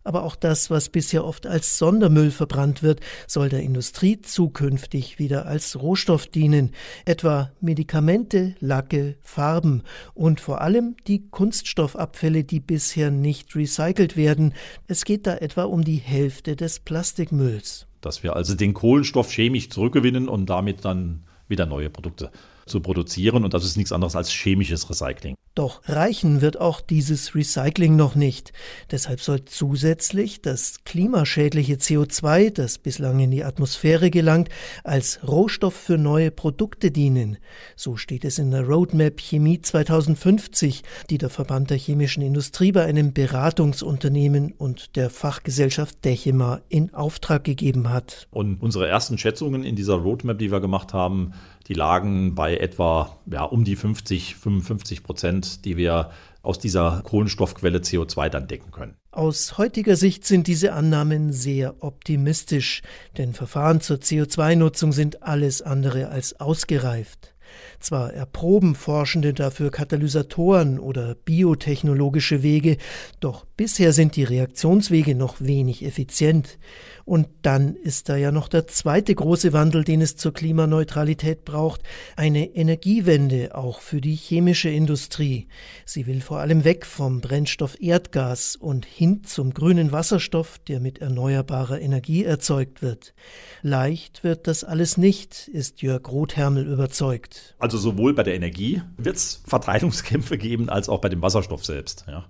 aber 0.05 0.25
auch 0.25 0.37
das, 0.37 0.70
was 0.70 0.88
bisher 0.88 1.25
oft 1.25 1.47
als 1.47 1.79
Sondermüll 1.79 2.31
verbrannt 2.31 2.82
wird, 2.82 3.00
soll 3.26 3.49
der 3.49 3.62
Industrie 3.62 4.21
zukünftig 4.21 5.19
wieder 5.19 5.47
als 5.47 5.80
Rohstoff 5.80 6.26
dienen, 6.26 6.73
etwa 7.04 7.52
Medikamente, 7.61 8.54
Lacke, 8.61 9.16
Farben 9.21 9.83
und 10.14 10.40
vor 10.40 10.61
allem 10.61 10.97
die 11.07 11.28
Kunststoffabfälle, 11.30 12.45
die 12.45 12.61
bisher 12.61 13.11
nicht 13.11 13.54
recycelt 13.54 14.16
werden. 14.16 14.54
Es 14.87 15.04
geht 15.04 15.26
da 15.26 15.37
etwa 15.37 15.64
um 15.64 15.85
die 15.85 15.97
Hälfte 15.97 16.57
des 16.57 16.80
Plastikmülls. 16.80 17.87
Dass 18.00 18.23
wir 18.23 18.37
also 18.37 18.54
den 18.54 18.73
Kohlenstoff 18.73 19.30
chemisch 19.30 19.69
zurückgewinnen 19.69 20.28
und 20.28 20.49
damit 20.49 20.85
dann 20.85 21.25
wieder 21.49 21.66
neue 21.66 21.90
Produkte 21.90 22.30
zu 22.64 22.80
produzieren. 22.80 23.45
Und 23.45 23.52
das 23.52 23.64
ist 23.64 23.76
nichts 23.76 23.92
anderes 23.92 24.16
als 24.16 24.30
chemisches 24.30 24.88
Recycling. 24.88 25.35
Doch 25.57 25.83
reichen 25.87 26.42
wird 26.42 26.61
auch 26.61 26.80
dieses 26.80 27.35
Recycling 27.35 27.97
noch 27.97 28.14
nicht. 28.14 28.52
Deshalb 28.92 29.21
soll 29.21 29.45
zusätzlich 29.45 30.40
das 30.42 30.85
klimaschädliche 30.85 31.75
CO2, 31.75 32.50
das 32.50 32.78
bislang 32.78 33.19
in 33.19 33.33
die 33.33 33.42
Atmosphäre 33.42 34.11
gelangt, 34.11 34.49
als 34.85 35.19
Rohstoff 35.26 35.75
für 35.75 35.99
neue 35.99 36.30
Produkte 36.30 36.92
dienen. 36.92 37.37
So 37.75 37.97
steht 37.97 38.25
es 38.25 38.38
in 38.38 38.52
der 38.52 38.62
Roadmap 38.62 39.21
Chemie 39.21 39.61
2050, 39.61 40.85
die 41.11 41.19
der 41.19 41.30
Verband 41.30 41.71
der 41.71 41.78
chemischen 41.78 42.23
Industrie 42.23 42.71
bei 42.71 42.85
einem 42.85 43.12
Beratungsunternehmen 43.12 44.52
und 44.52 44.95
der 44.95 45.11
Fachgesellschaft 45.11 46.04
Dechema 46.04 46.61
in 46.69 46.95
Auftrag 46.95 47.42
gegeben 47.42 47.90
hat. 47.90 48.28
Und 48.30 48.62
unsere 48.62 48.87
ersten 48.87 49.19
Schätzungen 49.19 49.64
in 49.64 49.75
dieser 49.75 49.95
Roadmap, 49.95 50.38
die 50.38 50.52
wir 50.52 50.61
gemacht 50.61 50.92
haben, 50.92 51.33
die 51.71 51.75
lagen 51.75 52.35
bei 52.35 52.57
etwa 52.57 53.16
ja, 53.30 53.45
um 53.45 53.64
die 53.64 53.76
50, 53.76 54.37
55 54.37 55.02
Prozent, 55.02 55.50
die 55.61 55.76
wir 55.76 56.11
aus 56.42 56.59
dieser 56.59 57.02
Kohlenstoffquelle 57.04 57.78
CO2 57.78 58.28
dann 58.28 58.49
decken 58.49 58.71
können. 58.71 58.97
Aus 59.11 59.59
heutiger 59.59 59.97
Sicht 59.97 60.25
sind 60.25 60.47
diese 60.47 60.73
Annahmen 60.73 61.33
sehr 61.33 61.83
optimistisch, 61.83 62.83
denn 63.19 63.35
Verfahren 63.35 63.80
zur 63.80 63.99
CO2-Nutzung 63.99 64.92
sind 64.92 65.23
alles 65.23 65.62
andere 65.62 66.09
als 66.09 66.38
ausgereift. 66.40 67.35
Zwar 67.80 68.12
erproben 68.12 68.75
Forschende 68.75 69.33
dafür 69.35 69.71
Katalysatoren 69.71 70.78
oder 70.78 71.14
biotechnologische 71.14 72.42
Wege, 72.42 72.76
doch 73.19 73.45
Bisher 73.61 73.93
sind 73.93 74.17
die 74.17 74.25
Reaktionswege 74.25 75.14
noch 75.14 75.43
wenig 75.43 75.85
effizient. 75.85 76.59
Und 77.05 77.29
dann 77.43 77.76
ist 77.76 78.09
da 78.09 78.17
ja 78.17 78.33
noch 78.33 78.49
der 78.49 78.67
zweite 78.67 79.14
große 79.14 79.52
Wandel, 79.52 79.85
den 79.85 80.00
es 80.00 80.17
zur 80.17 80.33
Klimaneutralität 80.33 81.45
braucht, 81.45 81.83
eine 82.17 82.57
Energiewende 82.57 83.55
auch 83.55 83.81
für 83.81 84.00
die 84.00 84.14
chemische 84.14 84.71
Industrie. 84.71 85.47
Sie 85.85 86.07
will 86.07 86.23
vor 86.23 86.38
allem 86.38 86.64
weg 86.64 86.87
vom 86.87 87.21
Brennstoff 87.21 87.79
Erdgas 87.83 88.57
und 88.57 88.87
hin 88.87 89.25
zum 89.25 89.52
grünen 89.52 89.93
Wasserstoff, 89.93 90.59
der 90.67 90.81
mit 90.81 91.02
erneuerbarer 91.02 91.83
Energie 91.83 92.25
erzeugt 92.25 92.81
wird. 92.81 93.12
Leicht 93.61 94.25
wird 94.25 94.47
das 94.47 94.64
alles 94.64 94.97
nicht, 94.97 95.49
ist 95.49 95.83
Jörg 95.83 96.09
Rothermel 96.09 96.67
überzeugt. 96.67 97.57
Also 97.59 97.76
sowohl 97.76 98.14
bei 98.14 98.23
der 98.23 98.37
Energie 98.37 98.81
wird 98.97 99.17
es 99.17 99.43
Verteilungskämpfe 99.47 100.38
geben, 100.38 100.71
als 100.71 100.88
auch 100.88 101.02
bei 101.02 101.11
dem 101.11 101.21
Wasserstoff 101.21 101.67
selbst. 101.67 102.07
Ja. 102.09 102.25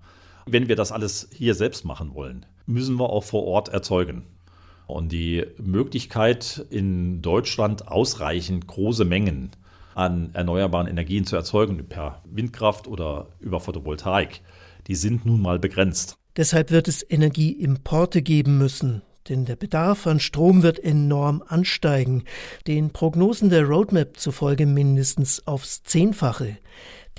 Wenn 0.47 0.69
wir 0.69 0.77
das 0.77 0.93
alles 0.93 1.29
hier 1.33 1.55
selbst 1.55 1.85
machen 1.85 2.15
wollen, 2.15 2.47
müssen 2.67 2.97
wir 2.97 3.11
auch 3.11 3.25
vor 3.25 3.45
Ort 3.45 3.69
erzeugen. 3.69 4.25
Und 4.87 5.13
die 5.13 5.45
Möglichkeit, 5.59 6.67
in 6.71 7.23
Deutschland 7.23 7.89
ausreichend 7.89 8.67
große 8.67 9.05
Mengen 9.05 9.51
an 9.95 10.31
erneuerbaren 10.33 10.89
Energien 10.89 11.25
zu 11.25 11.37
erzeugen, 11.37 11.87
per 11.89 12.23
Windkraft 12.25 12.89
oder 12.89 13.29
über 13.39 13.61
Photovoltaik, 13.61 14.41
die 14.87 14.95
sind 14.95 15.27
nun 15.27 15.41
mal 15.41 15.59
begrenzt. 15.59 16.17
Deshalb 16.37 16.71
wird 16.71 16.89
es 16.89 17.05
Energieimporte 17.09 18.23
geben 18.23 18.59
müssen, 18.59 19.03
denn 19.29 19.45
der 19.45 19.57
Bedarf 19.57 20.07
an 20.07 20.21
Strom 20.21 20.63
wird 20.63 20.79
enorm 20.79 21.43
ansteigen, 21.47 22.25
den 22.67 22.91
Prognosen 22.91 23.51
der 23.51 23.65
Roadmap 23.65 24.17
zufolge 24.17 24.67
mindestens 24.67 25.47
aufs 25.47 25.83
Zehnfache. 25.83 26.57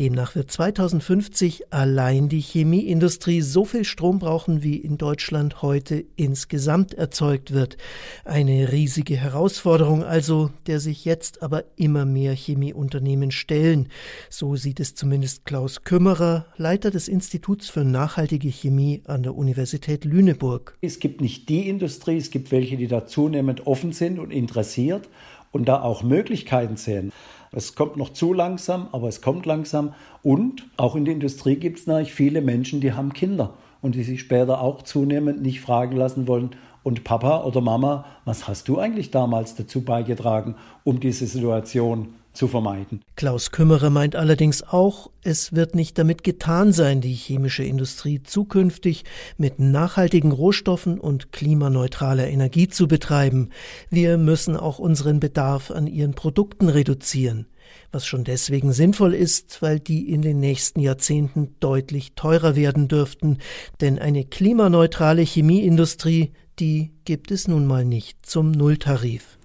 Demnach 0.01 0.33
wird 0.33 0.49
2050 0.49 1.71
allein 1.71 2.27
die 2.27 2.39
Chemieindustrie 2.39 3.41
so 3.41 3.65
viel 3.65 3.83
Strom 3.83 4.17
brauchen, 4.17 4.63
wie 4.63 4.77
in 4.77 4.97
Deutschland 4.97 5.61
heute 5.61 6.03
insgesamt 6.15 6.95
erzeugt 6.95 7.53
wird. 7.53 7.77
Eine 8.25 8.71
riesige 8.71 9.15
Herausforderung 9.15 10.03
also, 10.03 10.49
der 10.65 10.79
sich 10.79 11.05
jetzt 11.05 11.43
aber 11.43 11.65
immer 11.75 12.05
mehr 12.05 12.33
Chemieunternehmen 12.33 13.29
stellen. 13.29 13.89
So 14.27 14.55
sieht 14.55 14.79
es 14.79 14.95
zumindest 14.95 15.45
Klaus 15.45 15.83
Kümmerer, 15.83 16.47
Leiter 16.57 16.89
des 16.89 17.07
Instituts 17.07 17.69
für 17.69 17.83
nachhaltige 17.83 18.49
Chemie 18.49 19.03
an 19.05 19.21
der 19.21 19.35
Universität 19.35 20.03
Lüneburg. 20.03 20.79
Es 20.81 20.97
gibt 20.97 21.21
nicht 21.21 21.47
die 21.47 21.69
Industrie, 21.69 22.17
es 22.17 22.31
gibt 22.31 22.51
welche, 22.51 22.75
die 22.75 22.87
da 22.87 23.05
zunehmend 23.05 23.67
offen 23.67 23.91
sind 23.91 24.17
und 24.17 24.31
interessiert 24.31 25.07
und 25.51 25.65
da 25.67 25.83
auch 25.83 26.01
Möglichkeiten 26.01 26.75
sehen. 26.75 27.11
Es 27.53 27.75
kommt 27.75 27.97
noch 27.97 28.13
zu 28.13 28.33
langsam, 28.33 28.87
aber 28.93 29.09
es 29.09 29.21
kommt 29.21 29.45
langsam. 29.45 29.93
Und 30.23 30.67
auch 30.77 30.95
in 30.95 31.05
der 31.05 31.13
Industrie 31.13 31.57
gibt 31.57 31.79
es 31.79 31.87
natürlich 31.87 32.13
viele 32.13 32.41
Menschen, 32.41 32.79
die 32.79 32.93
haben 32.93 33.11
Kinder 33.11 33.55
und 33.81 33.95
die 33.95 34.03
sich 34.03 34.21
später 34.21 34.61
auch 34.61 34.83
zunehmend 34.83 35.41
nicht 35.41 35.59
fragen 35.59 35.97
lassen 35.97 36.27
wollen, 36.27 36.55
und 36.83 37.03
Papa 37.03 37.43
oder 37.43 37.61
Mama, 37.61 38.05
was 38.25 38.47
hast 38.47 38.67
du 38.67 38.79
eigentlich 38.79 39.11
damals 39.11 39.55
dazu 39.55 39.83
beigetragen, 39.83 40.55
um 40.83 40.99
diese 40.99 41.27
Situation 41.27 42.15
zu 42.33 42.47
vermeiden. 42.47 43.01
Klaus 43.15 43.51
Kümmerer 43.51 43.89
meint 43.89 44.15
allerdings 44.15 44.63
auch, 44.63 45.09
es 45.23 45.53
wird 45.53 45.75
nicht 45.75 45.97
damit 45.97 46.23
getan 46.23 46.71
sein, 46.71 47.01
die 47.01 47.13
chemische 47.13 47.63
Industrie 47.63 48.23
zukünftig 48.23 49.03
mit 49.37 49.59
nachhaltigen 49.59 50.31
Rohstoffen 50.31 50.99
und 50.99 51.31
klimaneutraler 51.31 52.27
Energie 52.27 52.67
zu 52.67 52.87
betreiben. 52.87 53.49
Wir 53.89 54.17
müssen 54.17 54.55
auch 54.55 54.79
unseren 54.79 55.19
Bedarf 55.19 55.71
an 55.71 55.87
ihren 55.87 56.13
Produkten 56.13 56.69
reduzieren 56.69 57.47
was 57.91 58.05
schon 58.05 58.23
deswegen 58.23 58.71
sinnvoll 58.71 59.13
ist, 59.13 59.61
weil 59.61 59.79
die 59.79 60.09
in 60.09 60.21
den 60.21 60.39
nächsten 60.39 60.79
Jahrzehnten 60.79 61.55
deutlich 61.59 62.13
teurer 62.15 62.55
werden 62.55 62.87
dürften, 62.87 63.37
denn 63.81 63.99
eine 63.99 64.23
klimaneutrale 64.23 65.21
Chemieindustrie, 65.21 66.31
die 66.59 66.91
gibt 67.05 67.31
es 67.31 67.47
nun 67.47 67.65
mal 67.65 67.85
nicht 67.85 68.25
zum 68.25 68.51
Nulltarif 68.51 69.37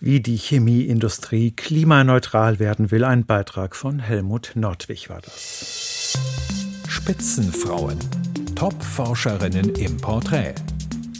wie 0.00 0.20
die 0.20 0.36
Chemieindustrie 0.36 1.52
klimaneutral 1.52 2.58
werden 2.58 2.90
will. 2.90 3.04
Ein 3.04 3.24
Beitrag 3.26 3.74
von 3.74 3.98
Helmut 3.98 4.52
Nordwig 4.54 5.08
war 5.08 5.20
das. 5.20 6.18
Spitzenfrauen. 6.88 7.98
Top-Forscherinnen 8.54 9.74
im 9.76 9.96
Porträt. 9.98 10.54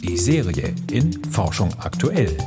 Die 0.03 0.17
Serie 0.17 0.73
in 0.91 1.23
Forschung 1.31 1.73
aktuell. 1.79 2.37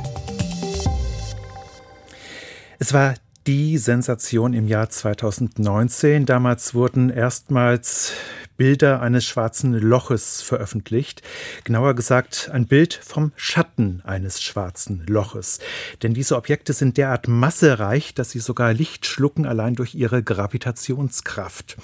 Es 2.79 2.93
war 2.93 3.15
die 3.47 3.77
Sensation 3.77 4.53
im 4.53 4.67
Jahr 4.67 4.89
2019. 4.89 6.25
Damals 6.25 6.73
wurden 6.73 7.09
erstmals 7.09 8.13
Bilder 8.61 9.01
eines 9.01 9.25
schwarzen 9.25 9.73
Loches 9.73 10.43
veröffentlicht. 10.43 11.23
Genauer 11.63 11.95
gesagt 11.95 12.51
ein 12.53 12.67
Bild 12.67 12.93
vom 12.93 13.31
Schatten 13.35 14.03
eines 14.05 14.39
schwarzen 14.39 15.03
Loches. 15.07 15.57
Denn 16.03 16.13
diese 16.13 16.35
Objekte 16.35 16.73
sind 16.73 16.97
derart 16.97 17.27
massereich, 17.27 18.13
dass 18.13 18.29
sie 18.29 18.37
sogar 18.37 18.71
Licht 18.71 19.07
schlucken, 19.07 19.47
allein 19.47 19.73
durch 19.73 19.95
ihre 19.95 20.21
Gravitationskraft. 20.21 21.77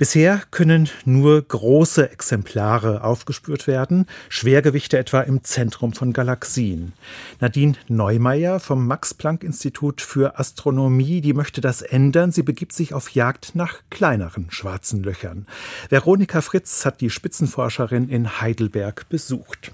Bisher 0.00 0.40
können 0.50 0.88
nur 1.04 1.42
große 1.42 2.10
Exemplare 2.10 3.04
aufgespürt 3.04 3.66
werden, 3.66 4.06
Schwergewichte 4.30 4.96
etwa 4.96 5.20
im 5.20 5.44
Zentrum 5.44 5.92
von 5.92 6.14
Galaxien. 6.14 6.94
Nadine 7.38 7.74
Neumeier 7.86 8.60
vom 8.60 8.86
Max-Planck-Institut 8.86 10.00
für 10.00 10.38
Astronomie, 10.38 11.20
die 11.20 11.34
möchte 11.34 11.60
das 11.60 11.82
ändern. 11.82 12.32
Sie 12.32 12.42
begibt 12.42 12.72
sich 12.72 12.94
auf 12.94 13.10
Jagd 13.10 13.54
nach 13.54 13.80
kleineren 13.90 14.46
schwarzen 14.50 15.02
Löchern. 15.02 15.46
Veronika 15.90 16.40
Fritz 16.40 16.86
hat 16.86 17.02
die 17.02 17.10
Spitzenforscherin 17.10 18.08
in 18.08 18.40
Heidelberg 18.40 19.06
besucht. 19.10 19.70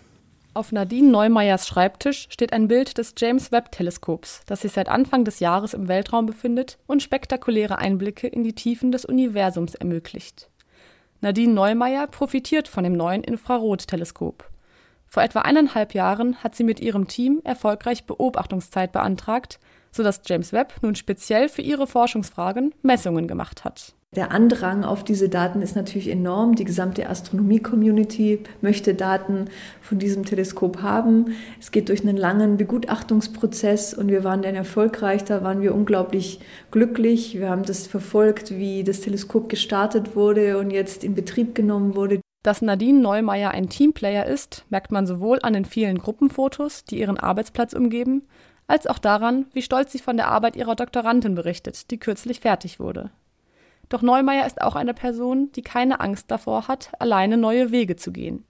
Auf 0.56 0.72
Nadine 0.72 1.10
Neumeyers 1.10 1.68
Schreibtisch 1.68 2.28
steht 2.30 2.54
ein 2.54 2.66
Bild 2.66 2.96
des 2.96 3.12
James 3.18 3.52
Webb 3.52 3.72
Teleskops, 3.72 4.40
das 4.46 4.62
sich 4.62 4.72
seit 4.72 4.88
Anfang 4.88 5.22
des 5.26 5.38
Jahres 5.38 5.74
im 5.74 5.86
Weltraum 5.86 6.24
befindet 6.24 6.78
und 6.86 7.02
spektakuläre 7.02 7.76
Einblicke 7.76 8.26
in 8.26 8.42
die 8.42 8.54
Tiefen 8.54 8.90
des 8.90 9.04
Universums 9.04 9.74
ermöglicht. 9.74 10.48
Nadine 11.20 11.52
Neumeyer 11.52 12.06
profitiert 12.06 12.68
von 12.68 12.84
dem 12.84 12.94
neuen 12.94 13.22
Infrarotteleskop. 13.22 14.48
Vor 15.06 15.22
etwa 15.22 15.40
eineinhalb 15.40 15.92
Jahren 15.92 16.42
hat 16.42 16.54
sie 16.54 16.64
mit 16.64 16.80
ihrem 16.80 17.06
Team 17.06 17.42
erfolgreich 17.44 18.04
Beobachtungszeit 18.04 18.92
beantragt, 18.92 19.60
sodass 19.92 20.22
James 20.24 20.54
Webb 20.54 20.72
nun 20.80 20.94
speziell 20.94 21.50
für 21.50 21.60
ihre 21.60 21.86
Forschungsfragen 21.86 22.74
Messungen 22.80 23.28
gemacht 23.28 23.66
hat. 23.66 23.92
Der 24.16 24.32
Andrang 24.32 24.82
auf 24.82 25.04
diese 25.04 25.28
Daten 25.28 25.60
ist 25.60 25.76
natürlich 25.76 26.08
enorm. 26.08 26.54
Die 26.54 26.64
gesamte 26.64 27.06
Astronomie-Community 27.06 28.40
möchte 28.62 28.94
Daten 28.94 29.50
von 29.82 29.98
diesem 29.98 30.24
Teleskop 30.24 30.80
haben. 30.80 31.34
Es 31.60 31.70
geht 31.70 31.90
durch 31.90 32.00
einen 32.00 32.16
langen 32.16 32.56
Begutachtungsprozess 32.56 33.92
und 33.92 34.08
wir 34.08 34.24
waren 34.24 34.40
dann 34.40 34.54
erfolgreich. 34.54 35.24
Da 35.24 35.44
waren 35.44 35.60
wir 35.60 35.74
unglaublich 35.74 36.40
glücklich. 36.70 37.38
Wir 37.38 37.50
haben 37.50 37.64
das 37.64 37.86
verfolgt, 37.86 38.56
wie 38.56 38.84
das 38.84 39.02
Teleskop 39.02 39.50
gestartet 39.50 40.16
wurde 40.16 40.56
und 40.56 40.70
jetzt 40.70 41.04
in 41.04 41.14
Betrieb 41.14 41.54
genommen 41.54 41.94
wurde. 41.94 42.20
Dass 42.42 42.62
Nadine 42.62 43.00
Neumeier 43.00 43.50
ein 43.50 43.68
Teamplayer 43.68 44.24
ist, 44.24 44.64
merkt 44.70 44.92
man 44.92 45.06
sowohl 45.06 45.40
an 45.42 45.52
den 45.52 45.66
vielen 45.66 45.98
Gruppenfotos, 45.98 46.84
die 46.84 47.00
ihren 47.00 47.18
Arbeitsplatz 47.18 47.74
umgeben, 47.74 48.22
als 48.66 48.86
auch 48.86 48.98
daran, 48.98 49.44
wie 49.52 49.60
stolz 49.60 49.92
sie 49.92 49.98
von 49.98 50.16
der 50.16 50.28
Arbeit 50.28 50.56
ihrer 50.56 50.74
Doktorandin 50.74 51.34
berichtet, 51.34 51.90
die 51.90 51.98
kürzlich 51.98 52.40
fertig 52.40 52.80
wurde. 52.80 53.10
Doch 53.88 54.02
Neumeier 54.02 54.46
ist 54.46 54.60
auch 54.60 54.76
eine 54.76 54.94
Person, 54.94 55.50
die 55.52 55.62
keine 55.62 56.00
Angst 56.00 56.30
davor 56.30 56.68
hat, 56.68 56.90
alleine 56.98 57.36
neue 57.36 57.70
Wege 57.70 57.96
zu 57.96 58.12
gehen. 58.12 58.44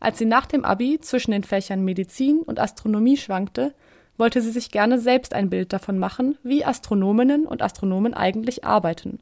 Als 0.00 0.18
sie 0.18 0.24
nach 0.24 0.46
dem 0.46 0.64
Abi 0.64 0.98
zwischen 1.00 1.30
den 1.30 1.44
Fächern 1.44 1.84
Medizin 1.84 2.38
und 2.40 2.58
Astronomie 2.58 3.16
schwankte, 3.16 3.74
wollte 4.18 4.40
sie 4.40 4.50
sich 4.50 4.70
gerne 4.70 4.98
selbst 4.98 5.34
ein 5.34 5.50
Bild 5.50 5.72
davon 5.72 5.98
machen, 5.98 6.36
wie 6.42 6.64
Astronominnen 6.64 7.46
und 7.46 7.62
Astronomen 7.62 8.14
eigentlich 8.14 8.64
arbeiten 8.64 9.20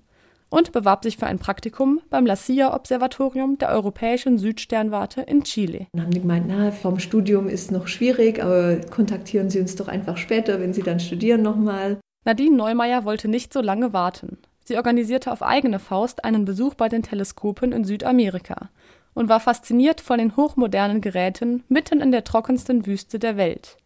und 0.50 0.72
bewarb 0.72 1.04
sich 1.04 1.16
für 1.16 1.26
ein 1.26 1.38
Praktikum 1.38 2.00
beim 2.10 2.26
La 2.26 2.36
Silla 2.36 2.74
Observatorium 2.74 3.58
der 3.58 3.70
Europäischen 3.70 4.36
Südsternwarte 4.36 5.22
in 5.22 5.44
Chile. 5.44 5.86
Dann 5.92 6.02
haben 6.02 6.10
die 6.10 6.20
gemeint, 6.20 6.46
na, 6.48 6.72
vom 6.72 6.98
Studium 6.98 7.48
ist 7.48 7.70
noch 7.70 7.86
schwierig, 7.86 8.42
aber 8.42 8.76
kontaktieren 8.90 9.48
Sie 9.48 9.60
uns 9.60 9.76
doch 9.76 9.88
einfach 9.88 10.16
später, 10.16 10.60
wenn 10.60 10.74
Sie 10.74 10.82
dann 10.82 11.00
studieren 11.00 11.42
nochmal. 11.42 11.98
Nadine 12.24 12.56
Neumeier 12.56 13.04
wollte 13.04 13.28
nicht 13.28 13.52
so 13.52 13.62
lange 13.62 13.92
warten. 13.92 14.38
Sie 14.70 14.76
organisierte 14.76 15.32
auf 15.32 15.42
eigene 15.42 15.80
Faust 15.80 16.24
einen 16.24 16.44
Besuch 16.44 16.74
bei 16.74 16.88
den 16.88 17.02
Teleskopen 17.02 17.72
in 17.72 17.82
Südamerika 17.82 18.70
und 19.14 19.28
war 19.28 19.40
fasziniert 19.40 20.00
von 20.00 20.18
den 20.18 20.36
hochmodernen 20.36 21.00
Geräten 21.00 21.64
mitten 21.68 22.00
in 22.00 22.12
der 22.12 22.22
trockensten 22.22 22.86
Wüste 22.86 23.18
der 23.18 23.36
Welt. 23.36 23.78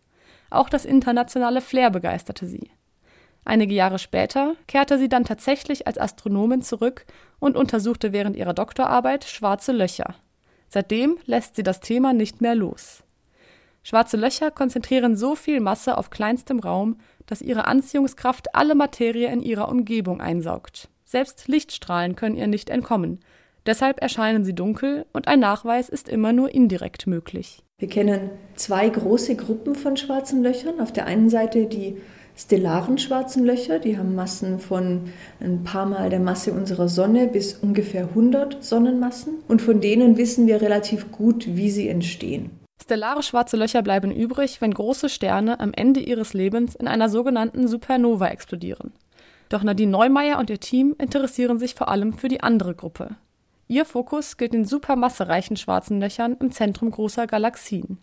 Auch 0.50 0.68
das 0.68 0.84
internationale 0.84 1.62
Flair 1.62 1.88
begeisterte 1.88 2.46
sie. 2.46 2.70
Einige 3.46 3.72
Jahre 3.72 3.98
später 3.98 4.56
kehrte 4.66 4.98
sie 4.98 5.08
dann 5.08 5.24
tatsächlich 5.24 5.86
als 5.86 5.96
Astronomin 5.96 6.60
zurück 6.60 7.06
und 7.38 7.56
untersuchte 7.56 8.12
während 8.12 8.36
ihrer 8.36 8.52
Doktorarbeit 8.52 9.24
schwarze 9.24 9.72
Löcher. 9.72 10.16
Seitdem 10.68 11.16
lässt 11.24 11.56
sie 11.56 11.62
das 11.62 11.80
Thema 11.80 12.12
nicht 12.12 12.42
mehr 12.42 12.54
los. 12.54 13.02
Schwarze 13.82 14.18
Löcher 14.18 14.50
konzentrieren 14.50 15.16
so 15.16 15.34
viel 15.34 15.60
Masse 15.60 15.96
auf 15.96 16.10
kleinstem 16.10 16.58
Raum, 16.58 16.98
dass 17.26 17.42
ihre 17.42 17.66
Anziehungskraft 17.66 18.54
alle 18.54 18.74
Materie 18.74 19.32
in 19.32 19.42
ihrer 19.42 19.68
Umgebung 19.68 20.20
einsaugt. 20.20 20.88
Selbst 21.04 21.48
Lichtstrahlen 21.48 22.16
können 22.16 22.36
ihr 22.36 22.46
nicht 22.46 22.70
entkommen, 22.70 23.20
Deshalb 23.66 24.02
erscheinen 24.02 24.44
sie 24.44 24.54
dunkel 24.54 25.06
und 25.12 25.26
ein 25.26 25.40
Nachweis 25.40 25.88
ist 25.88 26.08
immer 26.08 26.32
nur 26.32 26.54
indirekt 26.54 27.06
möglich. 27.06 27.62
Wir 27.78 27.88
kennen 27.88 28.30
zwei 28.56 28.88
große 28.88 29.36
Gruppen 29.36 29.74
von 29.74 29.96
schwarzen 29.96 30.42
Löchern. 30.42 30.80
Auf 30.80 30.92
der 30.92 31.06
einen 31.06 31.30
Seite 31.30 31.66
die 31.66 31.96
stellaren 32.36 32.98
schwarzen 32.98 33.44
Löcher, 33.44 33.78
die 33.78 33.96
haben 33.96 34.14
Massen 34.14 34.58
von 34.58 35.04
ein 35.40 35.64
paar 35.64 35.86
Mal 35.86 36.10
der 36.10 36.20
Masse 36.20 36.52
unserer 36.52 36.88
Sonne 36.88 37.26
bis 37.26 37.54
ungefähr 37.54 38.08
100 38.08 38.62
Sonnenmassen. 38.62 39.36
Und 39.48 39.62
von 39.62 39.80
denen 39.80 40.18
wissen 40.18 40.46
wir 40.46 40.60
relativ 40.60 41.10
gut, 41.10 41.46
wie 41.56 41.70
sie 41.70 41.88
entstehen. 41.88 42.50
Stellare 42.82 43.22
schwarze 43.22 43.56
Löcher 43.56 43.82
bleiben 43.82 44.10
übrig, 44.10 44.60
wenn 44.60 44.74
große 44.74 45.08
Sterne 45.08 45.60
am 45.60 45.72
Ende 45.72 46.00
ihres 46.00 46.34
Lebens 46.34 46.74
in 46.74 46.86
einer 46.86 47.08
sogenannten 47.08 47.66
Supernova 47.66 48.28
explodieren. 48.28 48.92
Doch 49.48 49.62
Nadine 49.62 49.90
Neumeier 49.90 50.38
und 50.38 50.50
ihr 50.50 50.60
Team 50.60 50.94
interessieren 50.98 51.58
sich 51.58 51.74
vor 51.74 51.88
allem 51.88 52.12
für 52.12 52.28
die 52.28 52.42
andere 52.42 52.74
Gruppe. 52.74 53.16
Ihr 53.68 53.84
Fokus 53.84 54.36
gilt 54.36 54.52
den 54.52 54.66
supermassereichen 54.66 55.56
schwarzen 55.56 56.00
Löchern 56.00 56.36
im 56.40 56.52
Zentrum 56.52 56.90
großer 56.90 57.26
Galaxien. 57.26 57.98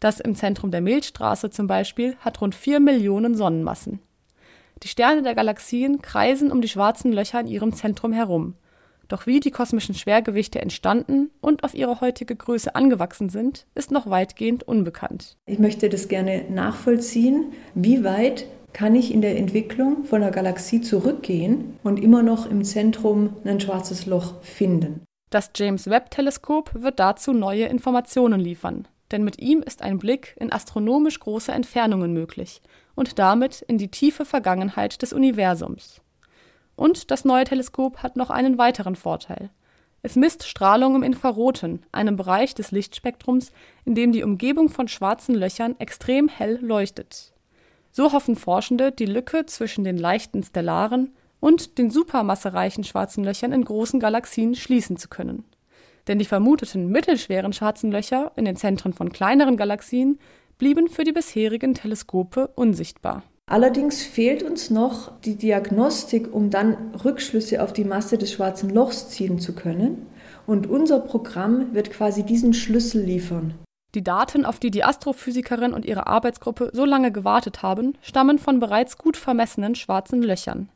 Das 0.00 0.18
im 0.18 0.34
Zentrum 0.34 0.70
der 0.70 0.80
Milchstraße 0.80 1.50
zum 1.50 1.66
Beispiel 1.66 2.16
hat 2.20 2.40
rund 2.40 2.54
4 2.54 2.80
Millionen 2.80 3.34
Sonnenmassen. 3.34 4.00
Die 4.82 4.88
Sterne 4.88 5.22
der 5.22 5.34
Galaxien 5.34 6.00
kreisen 6.00 6.50
um 6.50 6.62
die 6.62 6.68
schwarzen 6.68 7.12
Löcher 7.12 7.40
in 7.40 7.46
ihrem 7.46 7.74
Zentrum 7.74 8.12
herum. 8.12 8.54
Doch 9.10 9.26
wie 9.26 9.40
die 9.40 9.50
kosmischen 9.50 9.94
Schwergewichte 9.94 10.62
entstanden 10.62 11.30
und 11.42 11.64
auf 11.64 11.74
ihre 11.74 12.00
heutige 12.00 12.34
Größe 12.34 12.74
angewachsen 12.74 13.28
sind, 13.28 13.66
ist 13.74 13.90
noch 13.90 14.08
weitgehend 14.08 14.62
unbekannt. 14.62 15.36
Ich 15.46 15.58
möchte 15.58 15.90
das 15.90 16.08
gerne 16.08 16.44
nachvollziehen, 16.48 17.52
wie 17.74 18.04
weit 18.04 18.46
kann 18.72 18.94
ich 18.94 19.12
in 19.12 19.20
der 19.20 19.36
Entwicklung 19.36 20.04
von 20.04 20.22
einer 20.22 20.30
Galaxie 20.30 20.80
zurückgehen 20.80 21.76
und 21.82 22.00
immer 22.00 22.22
noch 22.22 22.48
im 22.48 22.64
Zentrum 22.64 23.36
ein 23.44 23.60
schwarzes 23.60 24.06
Loch 24.06 24.40
finden. 24.42 25.02
Das 25.30 25.50
James 25.56 25.90
Webb 25.90 26.10
Teleskop 26.10 26.70
wird 26.74 27.00
dazu 27.00 27.32
neue 27.32 27.64
Informationen 27.66 28.40
liefern 28.40 28.86
denn 29.10 29.24
mit 29.24 29.40
ihm 29.40 29.62
ist 29.62 29.82
ein 29.82 29.98
Blick 29.98 30.36
in 30.38 30.52
astronomisch 30.52 31.18
große 31.20 31.52
Entfernungen 31.52 32.12
möglich 32.12 32.60
und 32.94 33.18
damit 33.18 33.62
in 33.62 33.78
die 33.78 33.88
tiefe 33.88 34.24
Vergangenheit 34.24 35.02
des 35.02 35.12
Universums. 35.12 36.00
Und 36.76 37.10
das 37.10 37.24
neue 37.24 37.44
Teleskop 37.44 37.98
hat 37.98 38.16
noch 38.16 38.30
einen 38.30 38.58
weiteren 38.58 38.96
Vorteil. 38.96 39.50
Es 40.02 40.16
misst 40.16 40.46
Strahlung 40.46 40.96
im 40.96 41.02
Infraroten, 41.02 41.84
einem 41.92 42.16
Bereich 42.16 42.54
des 42.54 42.70
Lichtspektrums, 42.70 43.52
in 43.84 43.94
dem 43.94 44.12
die 44.12 44.22
Umgebung 44.22 44.68
von 44.70 44.88
schwarzen 44.88 45.34
Löchern 45.34 45.78
extrem 45.78 46.28
hell 46.28 46.58
leuchtet. 46.62 47.34
So 47.92 48.12
hoffen 48.12 48.36
Forschende, 48.36 48.92
die 48.92 49.06
Lücke 49.06 49.44
zwischen 49.46 49.84
den 49.84 49.98
leichten 49.98 50.42
stellaren 50.42 51.14
und 51.40 51.76
den 51.76 51.90
supermassereichen 51.90 52.84
schwarzen 52.84 53.24
Löchern 53.24 53.52
in 53.52 53.64
großen 53.64 54.00
Galaxien 54.00 54.54
schließen 54.54 54.96
zu 54.96 55.08
können 55.08 55.44
denn 56.10 56.18
die 56.18 56.24
vermuteten 56.24 56.88
mittelschweren 56.88 57.52
schwarzen 57.52 57.92
Löcher 57.92 58.32
in 58.36 58.44
den 58.44 58.56
Zentren 58.56 58.92
von 58.92 59.12
kleineren 59.12 59.56
Galaxien 59.56 60.18
blieben 60.58 60.88
für 60.88 61.04
die 61.04 61.12
bisherigen 61.12 61.74
Teleskope 61.74 62.48
unsichtbar. 62.56 63.22
Allerdings 63.50 64.02
fehlt 64.02 64.42
uns 64.42 64.70
noch 64.70 65.10
die 65.22 65.34
Diagnostik, 65.34 66.32
um 66.32 66.50
dann 66.50 66.94
Rückschlüsse 67.04 67.62
auf 67.62 67.72
die 67.72 67.84
Masse 67.84 68.16
des 68.16 68.32
schwarzen 68.32 68.70
Lochs 68.70 69.10
ziehen 69.10 69.40
zu 69.40 69.54
können. 69.54 70.06
Und 70.46 70.68
unser 70.68 71.00
Programm 71.00 71.74
wird 71.74 71.90
quasi 71.90 72.22
diesen 72.22 72.54
Schlüssel 72.54 73.02
liefern. 73.02 73.54
Die 73.94 74.04
Daten, 74.04 74.44
auf 74.44 74.60
die 74.60 74.70
die 74.70 74.84
Astrophysikerin 74.84 75.74
und 75.74 75.84
ihre 75.84 76.06
Arbeitsgruppe 76.06 76.70
so 76.72 76.84
lange 76.84 77.10
gewartet 77.10 77.62
haben, 77.62 77.98
stammen 78.00 78.38
von 78.38 78.60
bereits 78.60 78.96
gut 78.96 79.16
vermessenen 79.16 79.74
schwarzen 79.74 80.22
Löchern. 80.22 80.68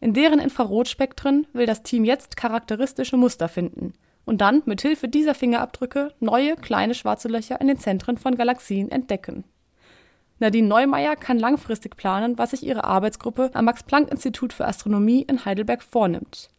In 0.00 0.14
deren 0.14 0.40
Infrarotspektren 0.40 1.46
will 1.52 1.66
das 1.66 1.82
Team 1.82 2.04
jetzt 2.04 2.36
charakteristische 2.36 3.16
Muster 3.16 3.48
finden– 3.48 3.92
und 4.26 4.40
dann 4.40 4.62
mit 4.66 4.82
Hilfe 4.82 5.08
dieser 5.08 5.34
Fingerabdrücke 5.34 6.12
neue 6.20 6.56
kleine 6.56 6.94
schwarze 6.94 7.28
Löcher 7.28 7.60
in 7.60 7.68
den 7.68 7.78
Zentren 7.78 8.18
von 8.18 8.36
Galaxien 8.36 8.90
entdecken. 8.90 9.44
Nadine 10.38 10.68
Neumeier 10.68 11.16
kann 11.16 11.38
langfristig 11.38 11.96
planen, 11.96 12.36
was 12.36 12.50
sich 12.50 12.62
ihre 12.62 12.84
Arbeitsgruppe 12.84 13.50
am 13.54 13.64
Max-Planck-Institut 13.64 14.52
für 14.52 14.66
Astronomie 14.66 15.22
in 15.22 15.44
Heidelberg 15.44 15.82
vornimmt. 15.82 16.50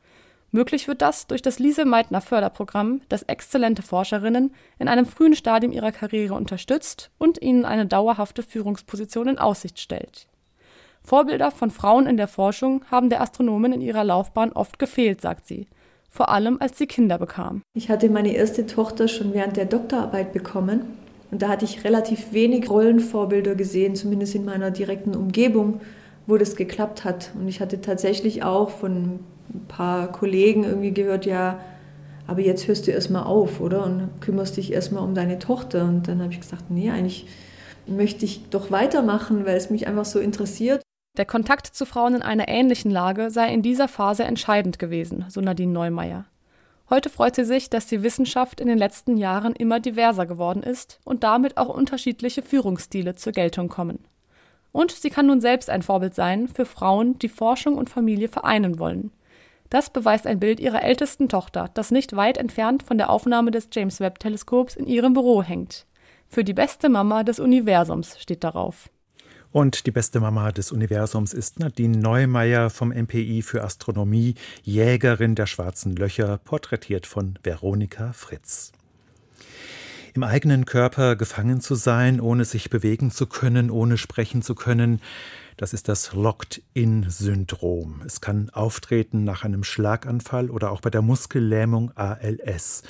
Möglich 0.51 0.87
wird 0.87 1.01
das 1.01 1.27
durch 1.27 1.41
das 1.41 1.59
Lise-Meitner-Förderprogramm, 1.59 3.01
das 3.09 3.23
exzellente 3.23 3.83
Forscherinnen 3.83 4.53
in 4.79 4.87
einem 4.87 5.05
frühen 5.05 5.35
Stadium 5.35 5.71
ihrer 5.71 5.91
Karriere 5.91 6.33
unterstützt 6.33 7.11
und 7.17 7.41
ihnen 7.41 7.65
eine 7.65 7.85
dauerhafte 7.85 8.41
Führungsposition 8.41 9.27
in 9.27 9.37
Aussicht 9.37 9.79
stellt. 9.79 10.27
Vorbilder 11.03 11.51
von 11.51 11.69
Frauen 11.69 12.07
in 12.07 12.17
der 12.17 12.27
Forschung 12.27 12.83
haben 12.89 13.09
der 13.09 13.21
Astronomin 13.21 13.73
in 13.73 13.81
ihrer 13.81 14.03
Laufbahn 14.03 14.51
oft 14.53 14.79
gefehlt, 14.79 15.21
sagt 15.21 15.47
sie 15.47 15.67
vor 16.09 16.29
allem 16.29 16.57
als 16.59 16.77
sie 16.77 16.87
Kinder 16.87 17.19
bekam. 17.19 17.61
Ich 17.75 17.89
hatte 17.89 18.09
meine 18.09 18.33
erste 18.33 18.65
Tochter 18.65 19.07
schon 19.07 19.33
während 19.33 19.55
der 19.55 19.65
Doktorarbeit 19.65 20.33
bekommen 20.33 20.97
und 21.31 21.41
da 21.41 21.49
hatte 21.49 21.65
ich 21.65 21.83
relativ 21.83 22.31
wenig 22.31 22.69
Rollenvorbilder 22.69 23.55
gesehen, 23.55 23.95
zumindest 23.95 24.35
in 24.35 24.45
meiner 24.45 24.71
direkten 24.71 25.15
Umgebung, 25.15 25.81
wo 26.25 26.37
das 26.37 26.55
geklappt 26.55 27.03
hat. 27.03 27.31
Und 27.37 27.47
ich 27.47 27.59
hatte 27.59 27.81
tatsächlich 27.81 28.43
auch 28.43 28.69
von 28.69 29.19
ein 29.53 29.65
paar 29.67 30.11
Kollegen 30.11 30.63
irgendwie 30.63 30.91
gehört, 30.91 31.25
ja, 31.25 31.59
aber 32.27 32.41
jetzt 32.41 32.67
hörst 32.67 32.87
du 32.87 32.91
erstmal 32.91 33.23
auf, 33.23 33.61
oder? 33.61 33.85
Und 33.85 34.09
kümmerst 34.19 34.57
dich 34.57 34.71
erstmal 34.71 35.03
um 35.03 35.15
deine 35.15 35.39
Tochter. 35.39 35.85
Und 35.85 36.07
dann 36.07 36.21
habe 36.21 36.31
ich 36.33 36.41
gesagt, 36.41 36.69
nee, 36.69 36.89
eigentlich 36.89 37.27
möchte 37.87 38.25
ich 38.25 38.49
doch 38.49 38.71
weitermachen, 38.71 39.45
weil 39.45 39.55
es 39.55 39.69
mich 39.69 39.87
einfach 39.87 40.05
so 40.05 40.19
interessiert. 40.19 40.81
Der 41.17 41.25
Kontakt 41.25 41.67
zu 41.67 41.85
Frauen 41.85 42.15
in 42.15 42.21
einer 42.21 42.47
ähnlichen 42.47 42.91
Lage 42.91 43.31
sei 43.31 43.51
in 43.51 43.61
dieser 43.61 43.87
Phase 43.87 44.23
entscheidend 44.23 44.77
gewesen, 44.77 45.25
so 45.29 45.41
Nadine 45.41 45.71
Neumeier. 45.71 46.25
Heute 46.89 47.09
freut 47.09 47.35
sie 47.35 47.43
sich, 47.43 47.69
dass 47.69 47.87
die 47.87 48.01
Wissenschaft 48.01 48.61
in 48.61 48.67
den 48.67 48.77
letzten 48.77 49.17
Jahren 49.17 49.53
immer 49.53 49.81
diverser 49.81 50.25
geworden 50.25 50.63
ist 50.63 50.99
und 51.03 51.23
damit 51.23 51.57
auch 51.57 51.67
unterschiedliche 51.67 52.41
Führungsstile 52.41 53.15
zur 53.15 53.33
Geltung 53.33 53.67
kommen. 53.67 54.05
Und 54.71 54.91
sie 54.91 55.09
kann 55.09 55.27
nun 55.27 55.41
selbst 55.41 55.69
ein 55.69 55.81
Vorbild 55.81 56.15
sein 56.15 56.47
für 56.47 56.65
Frauen, 56.65 57.19
die 57.19 57.29
Forschung 57.29 57.75
und 57.75 57.89
Familie 57.89 58.29
vereinen 58.29 58.79
wollen. 58.79 59.11
Das 59.69 59.89
beweist 59.89 60.25
ein 60.25 60.39
Bild 60.39 60.61
ihrer 60.61 60.81
ältesten 60.81 61.27
Tochter, 61.27 61.69
das 61.73 61.91
nicht 61.91 62.15
weit 62.15 62.37
entfernt 62.37 62.83
von 62.83 62.97
der 62.97 63.09
Aufnahme 63.09 63.51
des 63.51 63.67
James 63.73 63.99
Webb 63.99 64.19
Teleskops 64.19 64.77
in 64.77 64.87
ihrem 64.87 65.13
Büro 65.13 65.43
hängt. 65.43 65.85
Für 66.29 66.45
die 66.45 66.53
beste 66.53 66.87
Mama 66.87 67.23
des 67.23 67.39
Universums 67.39 68.17
steht 68.17 68.45
darauf. 68.45 68.89
Und 69.51 69.85
die 69.85 69.91
beste 69.91 70.19
Mama 70.19 70.51
des 70.51 70.71
Universums 70.71 71.33
ist 71.33 71.59
Nadine 71.59 71.97
Neumeier 71.97 72.69
vom 72.69 72.89
MPI 72.89 73.41
für 73.41 73.63
Astronomie, 73.63 74.35
Jägerin 74.63 75.35
der 75.35 75.47
schwarzen 75.47 75.95
Löcher, 75.95 76.37
porträtiert 76.37 77.07
von 77.07 77.39
Veronika 77.43 78.13
Fritz. 78.13 78.71
Im 80.17 80.23
eigenen 80.23 80.65
Körper 80.65 81.15
gefangen 81.15 81.61
zu 81.61 81.75
sein, 81.75 82.19
ohne 82.19 82.43
sich 82.43 82.71
bewegen 82.71 83.11
zu 83.11 83.27
können, 83.27 83.69
ohne 83.69 83.99
sprechen 83.99 84.41
zu 84.41 84.55
können, 84.55 84.99
das 85.57 85.73
ist 85.73 85.87
das 85.87 86.11
Locked-in-Syndrom. 86.13 88.01
Es 88.03 88.19
kann 88.19 88.49
auftreten 88.49 89.25
nach 89.25 89.43
einem 89.43 89.63
Schlaganfall 89.63 90.49
oder 90.49 90.71
auch 90.71 90.81
bei 90.81 90.89
der 90.89 91.03
Muskellähmung 91.03 91.91
ALS. 91.95 92.81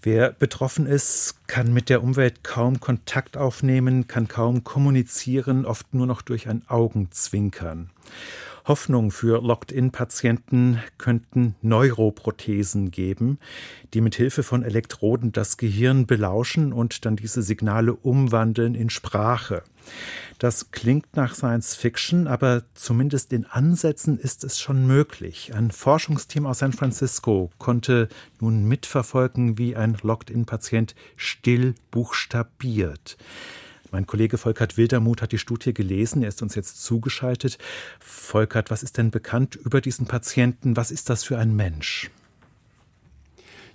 Wer 0.00 0.32
betroffen 0.32 0.86
ist, 0.86 1.46
kann 1.46 1.74
mit 1.74 1.90
der 1.90 2.02
Umwelt 2.02 2.42
kaum 2.42 2.80
Kontakt 2.80 3.36
aufnehmen, 3.36 4.06
kann 4.06 4.26
kaum 4.26 4.64
kommunizieren, 4.64 5.66
oft 5.66 5.92
nur 5.92 6.06
noch 6.06 6.22
durch 6.22 6.48
ein 6.48 6.62
Augenzwinkern. 6.68 7.90
Hoffnung 8.64 9.10
für 9.10 9.42
Locked-in-Patienten 9.42 10.80
könnten 10.98 11.56
Neuroprothesen 11.62 12.90
geben, 12.90 13.38
die 13.92 14.00
mit 14.00 14.14
Hilfe 14.14 14.42
von 14.42 14.62
Elektroden 14.62 15.32
das 15.32 15.56
Gehirn 15.56 16.06
belauschen 16.06 16.72
und 16.72 17.04
dann 17.04 17.16
diese 17.16 17.42
Signale 17.42 17.94
umwandeln 17.94 18.74
in 18.74 18.90
Sprache. 18.90 19.62
Das 20.38 20.70
klingt 20.70 21.16
nach 21.16 21.34
Science 21.34 21.74
Fiction, 21.74 22.26
aber 22.26 22.62
zumindest 22.74 23.32
in 23.32 23.46
Ansätzen 23.46 24.18
ist 24.18 24.44
es 24.44 24.60
schon 24.60 24.86
möglich. 24.86 25.52
Ein 25.54 25.70
Forschungsteam 25.70 26.46
aus 26.46 26.60
San 26.60 26.72
Francisco 26.72 27.50
konnte 27.58 28.08
nun 28.40 28.64
mitverfolgen, 28.64 29.58
wie 29.58 29.76
ein 29.76 29.96
Locked-in-Patient 30.02 30.94
still 31.16 31.74
buchstabiert. 31.90 33.16
Mein 33.92 34.06
Kollege 34.06 34.38
Volkert 34.38 34.78
Wildermuth 34.78 35.20
hat 35.20 35.32
die 35.32 35.38
Studie 35.38 35.74
gelesen. 35.74 36.22
Er 36.22 36.30
ist 36.30 36.40
uns 36.40 36.54
jetzt 36.54 36.82
zugeschaltet. 36.82 37.58
Volkert, 38.00 38.70
was 38.70 38.82
ist 38.82 38.96
denn 38.96 39.10
bekannt 39.10 39.54
über 39.54 39.82
diesen 39.82 40.06
Patienten? 40.06 40.78
Was 40.78 40.90
ist 40.90 41.10
das 41.10 41.24
für 41.24 41.38
ein 41.38 41.54
Mensch? 41.54 42.10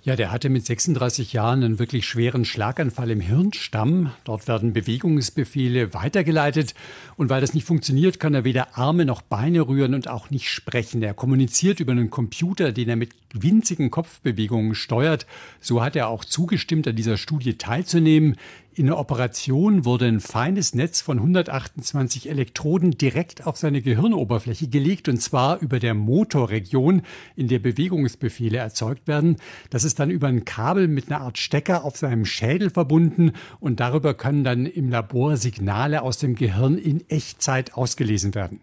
Ja, 0.02 0.16
der 0.16 0.32
hatte 0.32 0.48
mit 0.48 0.64
36 0.64 1.32
Jahren 1.32 1.62
einen 1.62 1.78
wirklich 1.78 2.06
schweren 2.06 2.44
Schlaganfall 2.44 3.10
im 3.10 3.20
Hirnstamm. 3.20 4.12
Dort 4.24 4.48
werden 4.48 4.72
Bewegungsbefehle 4.72 5.92
weitergeleitet. 5.92 6.74
Und 7.16 7.30
weil 7.30 7.40
das 7.40 7.52
nicht 7.52 7.66
funktioniert, 7.66 8.18
kann 8.18 8.32
er 8.32 8.44
weder 8.44 8.78
Arme 8.78 9.04
noch 9.04 9.22
Beine 9.22 9.68
rühren 9.68 9.94
und 9.94 10.08
auch 10.08 10.30
nicht 10.30 10.50
sprechen. 10.50 11.02
Er 11.02 11.14
kommuniziert 11.14 11.80
über 11.80 11.92
einen 11.92 12.10
Computer, 12.10 12.72
den 12.72 12.88
er 12.88 12.96
mit 12.96 13.10
winzigen 13.34 13.90
Kopfbewegungen 13.90 14.74
steuert. 14.74 15.26
So 15.60 15.82
hat 15.82 15.94
er 15.94 16.08
auch 16.08 16.24
zugestimmt, 16.24 16.88
an 16.88 16.96
dieser 16.96 17.16
Studie 17.16 17.58
teilzunehmen. 17.58 18.36
In 18.78 18.86
der 18.86 18.96
Operation 19.00 19.84
wurde 19.84 20.06
ein 20.06 20.20
feines 20.20 20.72
Netz 20.72 21.00
von 21.00 21.18
128 21.18 22.30
Elektroden 22.30 22.92
direkt 22.92 23.44
auf 23.44 23.56
seine 23.56 23.82
Gehirnoberfläche 23.82 24.68
gelegt 24.68 25.08
und 25.08 25.20
zwar 25.20 25.58
über 25.58 25.80
der 25.80 25.94
Motorregion, 25.94 27.02
in 27.34 27.48
der 27.48 27.58
Bewegungsbefehle 27.58 28.58
erzeugt 28.58 29.08
werden. 29.08 29.38
Das 29.70 29.82
ist 29.82 29.98
dann 29.98 30.10
über 30.10 30.28
ein 30.28 30.44
Kabel 30.44 30.86
mit 30.86 31.10
einer 31.10 31.22
Art 31.22 31.38
Stecker 31.38 31.84
auf 31.84 31.96
seinem 31.96 32.24
Schädel 32.24 32.70
verbunden 32.70 33.32
und 33.58 33.80
darüber 33.80 34.14
können 34.14 34.44
dann 34.44 34.64
im 34.64 34.90
Labor 34.90 35.36
Signale 35.36 36.02
aus 36.02 36.18
dem 36.18 36.36
Gehirn 36.36 36.78
in 36.78 37.02
Echtzeit 37.10 37.74
ausgelesen 37.74 38.36
werden. 38.36 38.60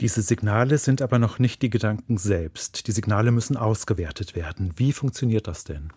Diese 0.00 0.22
Signale 0.22 0.78
sind 0.78 1.00
aber 1.00 1.20
noch 1.20 1.38
nicht 1.38 1.62
die 1.62 1.70
Gedanken 1.70 2.18
selbst. 2.18 2.88
Die 2.88 2.92
Signale 2.92 3.30
müssen 3.30 3.56
ausgewertet 3.56 4.34
werden. 4.34 4.72
Wie 4.74 4.92
funktioniert 4.92 5.46
das 5.46 5.62
denn? 5.62 5.92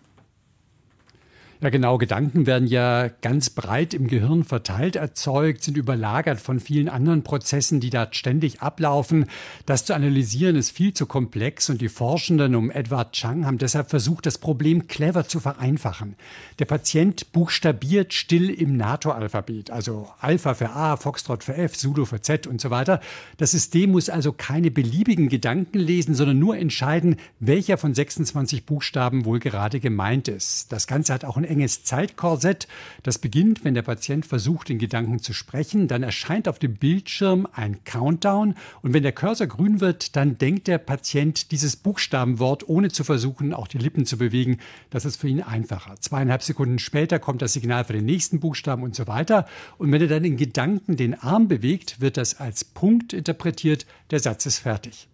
Ja, 1.62 1.70
genau. 1.70 1.96
Gedanken 1.96 2.46
werden 2.46 2.68
ja 2.68 3.08
ganz 3.08 3.48
breit 3.48 3.94
im 3.94 4.08
Gehirn 4.08 4.44
verteilt 4.44 4.94
erzeugt, 4.94 5.62
sind 5.62 5.78
überlagert 5.78 6.38
von 6.38 6.60
vielen 6.60 6.90
anderen 6.90 7.22
Prozessen, 7.22 7.80
die 7.80 7.88
da 7.88 8.08
ständig 8.10 8.60
ablaufen. 8.60 9.24
Das 9.64 9.86
zu 9.86 9.94
analysieren 9.94 10.56
ist 10.56 10.70
viel 10.70 10.92
zu 10.92 11.06
komplex 11.06 11.70
und 11.70 11.80
die 11.80 11.88
Forschenden 11.88 12.54
um 12.54 12.70
Edward 12.70 13.12
Chang 13.12 13.46
haben 13.46 13.56
deshalb 13.56 13.88
versucht, 13.88 14.26
das 14.26 14.36
Problem 14.36 14.86
clever 14.86 15.28
zu 15.28 15.40
vereinfachen. 15.40 16.16
Der 16.58 16.66
Patient 16.66 17.32
buchstabiert 17.32 18.12
still 18.12 18.50
im 18.50 18.76
NATO-Alphabet, 18.76 19.70
also 19.70 20.08
Alpha 20.20 20.52
für 20.52 20.70
A, 20.70 20.98
Foxtrot 20.98 21.42
für 21.42 21.56
F, 21.56 21.74
Sudo 21.74 22.04
für 22.04 22.20
Z 22.20 22.46
und 22.46 22.60
so 22.60 22.68
weiter. 22.68 23.00
Das 23.38 23.52
System 23.52 23.92
muss 23.92 24.10
also 24.10 24.32
keine 24.32 24.70
beliebigen 24.70 25.30
Gedanken 25.30 25.78
lesen, 25.78 26.14
sondern 26.14 26.38
nur 26.38 26.58
entscheiden, 26.58 27.16
welcher 27.40 27.78
von 27.78 27.94
26 27.94 28.66
Buchstaben 28.66 29.24
wohl 29.24 29.38
gerade 29.38 29.80
gemeint 29.80 30.28
ist. 30.28 30.70
Das 30.70 30.86
Ganze 30.86 31.14
hat 31.14 31.24
auch 31.24 31.38
ein 31.38 31.45
enges 31.46 31.84
Zeitkorsett. 31.84 32.68
Das 33.02 33.18
beginnt, 33.18 33.64
wenn 33.64 33.74
der 33.74 33.82
Patient 33.82 34.26
versucht, 34.26 34.70
in 34.70 34.78
Gedanken 34.78 35.20
zu 35.20 35.32
sprechen. 35.32 35.88
Dann 35.88 36.02
erscheint 36.02 36.48
auf 36.48 36.58
dem 36.58 36.74
Bildschirm 36.74 37.46
ein 37.52 37.84
Countdown. 37.84 38.54
Und 38.82 38.94
wenn 38.94 39.02
der 39.02 39.12
Cursor 39.12 39.46
grün 39.46 39.80
wird, 39.80 40.16
dann 40.16 40.38
denkt 40.38 40.68
der 40.68 40.78
Patient 40.78 41.50
dieses 41.50 41.76
Buchstabenwort, 41.76 42.68
ohne 42.68 42.90
zu 42.90 43.04
versuchen, 43.04 43.54
auch 43.54 43.68
die 43.68 43.78
Lippen 43.78 44.06
zu 44.06 44.18
bewegen. 44.18 44.58
Das 44.90 45.04
ist 45.04 45.16
für 45.16 45.28
ihn 45.28 45.42
einfacher. 45.42 45.96
Zweieinhalb 45.98 46.42
Sekunden 46.42 46.78
später 46.78 47.18
kommt 47.18 47.42
das 47.42 47.52
Signal 47.52 47.84
für 47.84 47.92
den 47.92 48.04
nächsten 48.04 48.40
Buchstaben 48.40 48.82
und 48.82 48.94
so 48.94 49.06
weiter. 49.06 49.46
Und 49.78 49.92
wenn 49.92 50.02
er 50.02 50.08
dann 50.08 50.24
in 50.24 50.36
Gedanken 50.36 50.96
den 50.96 51.14
Arm 51.14 51.48
bewegt, 51.48 52.00
wird 52.00 52.16
das 52.16 52.40
als 52.40 52.64
Punkt 52.64 53.12
interpretiert. 53.12 53.86
Der 54.10 54.20
Satz 54.20 54.46
ist 54.46 54.58
fertig. 54.58 55.08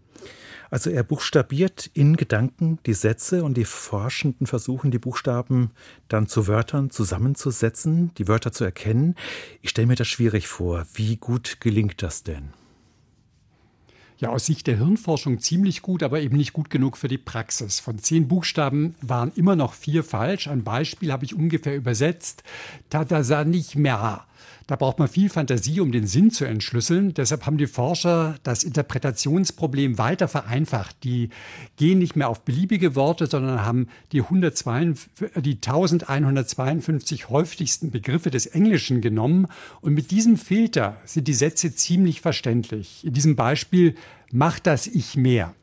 Also 0.72 0.88
er 0.88 1.02
buchstabiert 1.02 1.90
in 1.92 2.16
Gedanken 2.16 2.78
die 2.86 2.94
Sätze 2.94 3.44
und 3.44 3.58
die 3.58 3.66
Forschenden 3.66 4.46
versuchen, 4.46 4.90
die 4.90 4.98
Buchstaben 4.98 5.70
dann 6.08 6.28
zu 6.28 6.46
Wörtern 6.46 6.88
zusammenzusetzen, 6.88 8.10
die 8.16 8.26
Wörter 8.26 8.52
zu 8.52 8.64
erkennen. 8.64 9.14
Ich 9.60 9.68
stelle 9.68 9.88
mir 9.88 9.96
das 9.96 10.08
schwierig 10.08 10.48
vor. 10.48 10.86
Wie 10.94 11.18
gut 11.18 11.58
gelingt 11.60 12.02
das 12.02 12.22
denn? 12.22 12.54
Ja, 14.16 14.30
aus 14.30 14.46
Sicht 14.46 14.66
der 14.66 14.78
Hirnforschung 14.78 15.40
ziemlich 15.40 15.82
gut, 15.82 16.02
aber 16.02 16.22
eben 16.22 16.38
nicht 16.38 16.54
gut 16.54 16.70
genug 16.70 16.96
für 16.96 17.08
die 17.08 17.18
Praxis. 17.18 17.78
Von 17.78 17.98
zehn 17.98 18.26
Buchstaben 18.26 18.94
waren 19.02 19.30
immer 19.36 19.56
noch 19.56 19.74
vier 19.74 20.02
falsch. 20.02 20.48
Ein 20.48 20.64
Beispiel 20.64 21.12
habe 21.12 21.26
ich 21.26 21.34
ungefähr 21.34 21.76
übersetzt. 21.76 22.44
Tadasanichmera. 22.88 24.26
Da 24.66 24.76
braucht 24.76 24.98
man 24.98 25.08
viel 25.08 25.28
Fantasie, 25.28 25.80
um 25.80 25.92
den 25.92 26.06
Sinn 26.06 26.30
zu 26.30 26.44
entschlüsseln. 26.44 27.14
Deshalb 27.14 27.46
haben 27.46 27.58
die 27.58 27.66
Forscher 27.66 28.36
das 28.42 28.64
Interpretationsproblem 28.64 29.98
weiter 29.98 30.28
vereinfacht. 30.28 30.96
Die 31.04 31.30
gehen 31.76 31.98
nicht 31.98 32.16
mehr 32.16 32.28
auf 32.28 32.44
beliebige 32.44 32.94
Worte, 32.94 33.26
sondern 33.26 33.64
haben 33.64 33.88
die, 34.12 34.22
152, 34.22 35.42
die 35.42 35.54
1152 35.56 37.28
häufigsten 37.28 37.90
Begriffe 37.90 38.30
des 38.30 38.46
Englischen 38.46 39.00
genommen. 39.00 39.46
Und 39.80 39.94
mit 39.94 40.10
diesem 40.10 40.36
Filter 40.36 40.96
sind 41.04 41.28
die 41.28 41.34
Sätze 41.34 41.74
ziemlich 41.74 42.20
verständlich. 42.20 43.04
In 43.04 43.12
diesem 43.12 43.36
Beispiel 43.36 43.94
macht 44.30 44.66
das 44.66 44.86
Ich 44.86 45.16
mehr. 45.16 45.54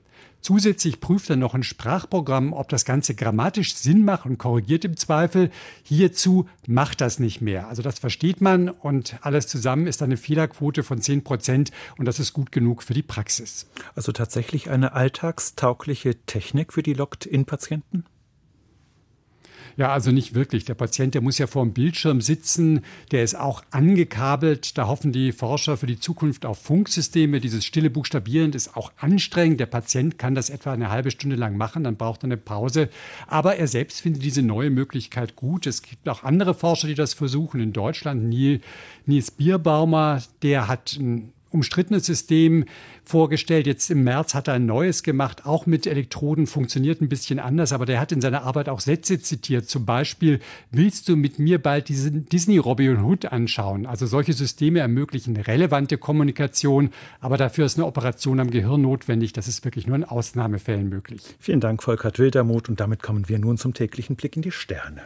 Zusätzlich 0.42 1.02
prüft 1.02 1.30
er 1.30 1.36
noch 1.36 1.54
ein 1.54 1.64
Sprachprogramm, 1.64 2.54
ob 2.54 2.70
das 2.70 2.86
Ganze 2.86 3.14
grammatisch 3.14 3.76
Sinn 3.76 4.06
macht 4.06 4.26
und 4.26 4.38
korrigiert 4.38 4.86
im 4.86 4.96
Zweifel. 4.96 5.52
Hierzu 5.84 6.48
macht 6.66 7.02
das 7.02 7.20
nicht 7.20 7.42
mehr. 7.42 7.68
Also 7.68 7.82
das 7.82 8.00
versteht 8.00 8.40
man 8.42 8.70
und 8.70 9.18
alles 9.22 9.48
zusammen 9.48 9.88
ist 9.88 10.02
eine 10.02 10.18
Fehlerquote 10.18 10.84
von 10.84 11.02
10 11.02 11.24
Prozent 11.24 11.72
und 11.98 12.06
das 12.06 12.20
ist 12.20 12.34
gut 12.34 12.52
genug 12.52 12.84
für 12.84 12.94
die 12.94 13.04
Praxis. 13.04 13.68
Also 13.96 14.12
tatsächlich 14.12 14.70
eine 14.70 14.94
alltagstaugliche 14.94 16.16
Technik 16.26 16.74
für 16.74 16.84
die 16.84 16.94
Locked-In-Patienten? 16.94 18.06
Ja, 19.80 19.94
also 19.94 20.12
nicht 20.12 20.36
wirklich. 20.36 20.66
Der 20.66 20.74
Patient, 20.74 21.14
der 21.14 21.22
muss 21.22 21.38
ja 21.38 21.48
vor 21.48 21.64
dem 21.64 21.72
Bildschirm 21.72 22.20
sitzen, 22.20 22.82
der 23.12 23.24
ist 23.24 23.36
auch 23.36 23.64
angekabelt. 23.72 24.78
Da 24.78 24.88
hoffen 24.88 25.14
die 25.14 25.32
Forscher 25.32 25.78
für 25.78 25.86
die 25.86 25.98
Zukunft 25.98 26.46
auf 26.46 26.58
Funksysteme. 26.58 27.40
Dieses 27.40 27.64
stille 27.64 27.90
Buchstabieren 27.90 28.52
ist 28.52 28.76
auch 28.76 28.92
anstrengend. 28.98 29.62
Der 29.62 29.68
Patient 29.68 30.18
kann 30.18 30.36
das 30.36 30.50
etwa 30.50 30.74
eine 30.74 30.90
halbe 30.90 31.12
Stunde 31.12 31.38
lang 31.38 31.56
machen, 31.56 31.86
dann 31.86 31.96
braucht 31.96 32.24
er 32.24 32.26
eine 32.26 32.36
Pause. 32.36 32.90
Aber 33.26 33.56
er 33.56 33.70
selbst 33.70 34.02
findet 34.02 34.22
diese 34.22 34.42
neue 34.42 34.70
Möglichkeit 34.70 35.38
gut. 35.38 35.66
Es 35.66 35.82
gibt 35.82 36.10
auch 36.10 36.24
andere 36.24 36.56
Forscher, 36.56 36.90
die 36.90 36.96
das 36.96 37.14
versuchen. 37.14 37.62
In 37.62 37.72
Deutschland 37.72 38.28
Nils 38.28 39.32
Bierbaumer, 39.32 40.22
der 40.42 40.68
hat 40.68 40.98
ein 41.00 41.32
umstrittenes 41.52 42.06
System 42.06 42.66
vorgestellt. 43.04 43.68
Jetzt 43.68 43.90
im 43.90 44.04
März 44.04 44.34
hat 44.34 44.48
er 44.48 44.56
ein 44.56 44.66
neues 44.66 45.04
gemacht, 45.04 45.46
auch 45.46 45.66
mit 45.66 45.88
Elektroden, 45.88 46.48
funktioniert 46.48 47.02
ein 47.02 47.10
bisschen 47.10 47.40
anders, 47.40 47.74
aber 47.74 47.86
der 47.86 48.00
hat 48.00 48.12
in 48.12 48.22
seiner 48.22 48.44
Arbeit 48.44 48.70
auch 48.70 48.80
Sätze 48.80 49.20
zitiert. 49.20 49.70
Zum 49.70 49.86
Beispiel, 49.86 50.40
willst 50.72 51.10
du 51.10 51.16
mit 51.16 51.40
mir 51.40 51.62
bald 51.62 51.90
diesen 51.90 52.26
Disney 52.26 52.58
Robin 52.58 53.04
Hood 53.04 53.26
anschauen? 53.26 53.86
Also 53.86 54.06
solche 54.06 54.34
Systeme 54.34 54.80
ermöglichen 54.80 55.38
relevante 55.38 55.98
Kommunikation, 55.98 56.92
aber 57.20 57.38
dafür 57.38 57.66
ist 57.66 57.78
eine 57.78 57.88
Operation 57.88 58.40
am 58.40 58.52
Gehirn 58.52 58.82
notwendig. 58.82 59.34
Das 59.34 59.48
ist 59.48 59.66
wirklich 59.66 59.88
nur 59.88 59.96
in 59.96 60.04
Ausnahmefällen 60.04 60.90
möglich. 60.90 61.22
Vielen 61.40 61.60
Dank, 61.60 61.82
Volkert 61.84 62.20
Wildermuth. 62.20 62.70
Und 62.70 62.80
damit 62.80 63.02
kommen 63.02 63.28
wir 63.28 63.40
nun 63.40 63.58
zum 63.58 63.74
täglichen 63.74 64.16
Blick 64.16 64.36
in 64.36 64.42
die 64.42 64.52
Sterne. 64.52 65.02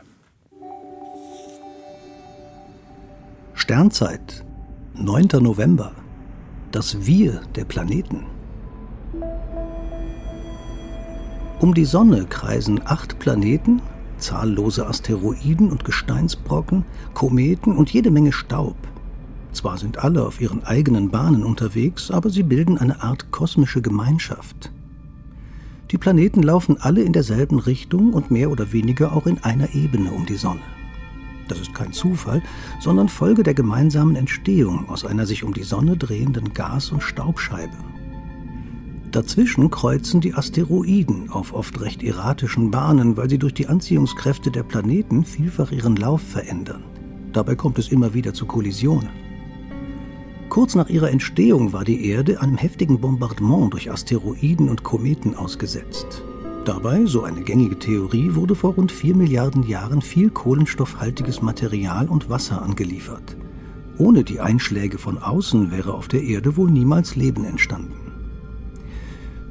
Sternzeit, 3.56 4.44
9. 4.96 5.28
November 5.40 5.94
das 6.74 7.06
Wir 7.06 7.42
der 7.56 7.66
Planeten. 7.66 8.26
Um 11.60 11.76
die 11.76 11.86
Sonne 11.86 12.26
kreisen 12.26 12.82
acht 12.84 13.20
Planeten, 13.20 13.80
zahllose 14.18 14.88
Asteroiden 14.88 15.70
und 15.70 15.86
Gesteinsbrocken, 15.86 16.84
Kometen 17.14 17.78
und 17.78 17.94
jede 17.94 18.10
Menge 18.10 18.32
Staub. 18.32 18.76
Zwar 19.52 19.78
sind 19.78 20.00
alle 20.00 20.26
auf 20.26 20.42
ihren 20.42 20.64
eigenen 20.64 21.12
Bahnen 21.12 21.44
unterwegs, 21.44 22.10
aber 22.10 22.32
sie 22.32 22.42
bilden 22.42 22.80
eine 22.80 23.04
Art 23.04 23.30
kosmische 23.30 23.84
Gemeinschaft. 23.84 24.72
Die 25.92 26.00
Planeten 26.00 26.42
laufen 26.42 26.78
alle 26.82 27.04
in 27.04 27.14
derselben 27.14 27.60
Richtung 27.60 28.14
und 28.14 28.32
mehr 28.32 28.50
oder 28.50 28.74
weniger 28.74 29.14
auch 29.14 29.28
in 29.28 29.38
einer 29.44 29.76
Ebene 29.76 30.12
um 30.12 30.26
die 30.26 30.38
Sonne. 30.38 30.62
Das 31.48 31.60
ist 31.60 31.74
kein 31.74 31.94
Zufall, 31.94 32.42
sondern 32.80 33.10
Folge 33.10 33.44
der 33.44 33.54
gemeinsamen 33.54 34.16
Entstehung 34.16 34.90
aus 34.90 35.06
einer 35.06 35.26
sich 35.26 35.44
um 35.44 35.54
die 35.54 35.64
Sonne 35.64 35.98
drehenden 35.98 36.54
Gas- 36.54 36.92
und 36.92 37.04
Staubscheibe. 37.04 37.78
Dazwischen 39.12 39.70
kreuzen 39.70 40.22
die 40.22 40.34
Asteroiden 40.34 41.30
auf 41.30 41.54
oft 41.54 41.80
recht 41.82 42.02
erratischen 42.02 42.72
Bahnen, 42.72 43.16
weil 43.16 43.30
sie 43.30 43.38
durch 43.38 43.54
die 43.54 43.68
Anziehungskräfte 43.68 44.50
der 44.50 44.64
Planeten 44.64 45.24
vielfach 45.24 45.72
ihren 45.72 45.96
Lauf 45.96 46.22
verändern. 46.22 46.84
Dabei 47.32 47.56
kommt 47.56 47.78
es 47.78 47.90
immer 47.90 48.16
wieder 48.16 48.34
zu 48.34 48.48
Kollisionen. 48.48 49.10
Kurz 50.50 50.74
nach 50.76 50.90
ihrer 50.90 51.12
Entstehung 51.12 51.74
war 51.74 51.84
die 51.84 52.08
Erde 52.08 52.42
einem 52.42 52.58
heftigen 52.58 53.00
Bombardement 53.00 53.74
durch 53.74 53.92
Asteroiden 53.92 54.70
und 54.70 54.84
Kometen 54.84 55.36
ausgesetzt. 55.36 56.24
Dabei, 56.66 57.06
so 57.06 57.24
eine 57.24 57.42
gängige 57.42 57.78
Theorie, 57.78 58.36
wurde 58.36 58.56
vor 58.56 58.76
rund 58.76 58.90
4 58.90 59.18
Milliarden 59.18 59.64
Jahren 59.64 60.02
viel 60.02 60.30
kohlenstoffhaltiges 60.30 61.42
Material 61.42 62.08
und 62.08 62.30
Wasser 62.30 62.62
angeliefert. 62.62 63.36
Ohne 63.98 64.24
die 64.24 64.40
Einschläge 64.40 64.98
von 64.98 65.18
außen 65.18 65.72
wäre 65.72 65.94
auf 65.94 66.08
der 66.08 66.24
Erde 66.24 66.56
wohl 66.56 66.72
niemals 66.72 67.18
Leben 67.18 67.44
entstanden. 67.44 68.14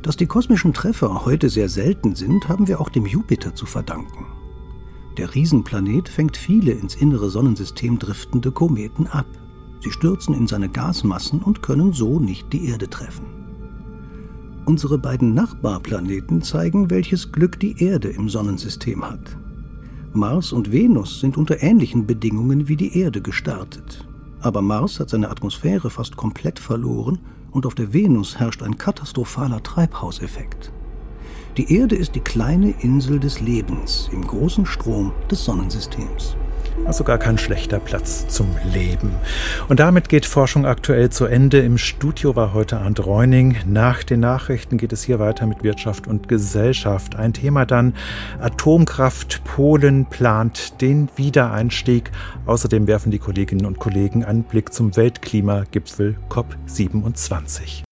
Dass 0.01 0.17
die 0.17 0.27
kosmischen 0.27 0.73
Treffer 0.73 1.27
heute 1.27 1.51
sehr 1.51 1.69
selten 1.69 2.15
sind, 2.15 2.49
haben 2.49 2.67
wir 2.67 2.81
auch 2.81 2.89
dem 2.89 3.05
Jupiter 3.05 3.55
zu 3.55 3.67
verdanken. 3.67 4.25
Der 5.19 5.35
Riesenplanet 5.35 6.09
fängt 6.09 6.39
viele 6.39 6.73
ins 6.73 6.95
innere 6.95 7.29
Sonnensystem 7.29 7.99
driftende 7.99 8.53
Kometen 8.53 9.07
ab. 9.07 9.27
Sie 9.81 9.91
stürzen 9.91 10.35
in 10.35 10.47
seine 10.47 10.71
Gasmassen 10.71 11.43
und 11.43 11.63
können 11.63 11.93
so 11.93 12.19
nicht 12.19 12.55
die 12.55 12.69
Erde 12.69 12.89
treffen. 12.89 13.42
Unsere 14.65 14.97
beiden 14.97 15.35
Nachbarplaneten 15.35 16.41
zeigen, 16.41 16.89
welches 16.89 17.33
Glück 17.33 17.59
die 17.59 17.83
Erde 17.83 18.09
im 18.09 18.29
Sonnensystem 18.29 19.05
hat. 19.05 19.37
Mars 20.13 20.53
und 20.53 20.71
Venus 20.71 21.21
sind 21.21 21.37
unter 21.37 21.63
ähnlichen 21.63 22.07
Bedingungen 22.07 22.69
wie 22.69 22.77
die 22.77 22.97
Erde 22.97 23.23
gestartet. 23.23 24.07
Aber 24.41 24.63
Mars 24.63 25.01
hat 25.01 25.11
seine 25.11 25.31
Atmosphäre 25.31 25.91
fast 25.91 26.17
komplett 26.17 26.61
verloren 26.61 27.19
und 27.51 27.67
auf 27.67 27.75
der 27.75 27.93
Venus 27.93 28.39
herrscht 28.39 28.63
ein 28.63 28.79
katastrophaler 28.79 29.63
Treibhauseffekt. 29.63 30.73
Die 31.57 31.75
Erde 31.75 31.97
ist 31.97 32.15
die 32.15 32.21
kleine 32.21 32.71
Insel 32.83 33.19
des 33.19 33.41
Lebens 33.41 34.09
im 34.13 34.27
großen 34.27 34.65
Strom 34.65 35.13
des 35.31 35.45
Sonnensystems. 35.45 36.37
Also 36.85 37.05
gar 37.05 37.19
kein 37.19 37.39
schlechter 37.39 37.79
Platz 37.79 38.29
zum 38.29 38.55
Leben. 38.73 39.13
Und 39.69 39.81
damit 39.81 40.09
geht 40.09 40.27
Forschung 40.27 40.67
aktuell 40.67 41.11
zu 41.11 41.27
Ende. 41.27 41.61
Im 41.61 41.79
Studio 41.79 42.37
war 42.37 42.53
heute 42.53 42.79
Arndt 42.79 43.05
Reuning. 43.05 43.57
Nach 43.67 44.03
den 44.03 44.21
Nachrichten 44.21 44.79
geht 44.79 44.93
es 44.93 45.03
hier 45.03 45.19
weiter 45.19 45.47
mit 45.47 45.63
Wirtschaft 45.63 46.07
und 46.07 46.29
Gesellschaft. 46.29 47.17
Ein 47.17 47.33
Thema 47.33 47.67
dann 47.67 47.95
Atomkraft. 48.41 49.43
Polen 49.45 50.07
plant 50.07 50.81
den 50.81 51.09
Wiedereinstieg. 51.17 52.11
Außerdem 52.47 52.87
werfen 52.87 53.11
die 53.11 53.19
Kolleginnen 53.19 53.67
und 53.67 53.79
Kollegen 53.79 54.25
einen 54.25 54.43
Blick 54.43 54.73
zum 54.73 54.97
Weltklimagipfel 54.97 56.17
COP27. 56.29 57.83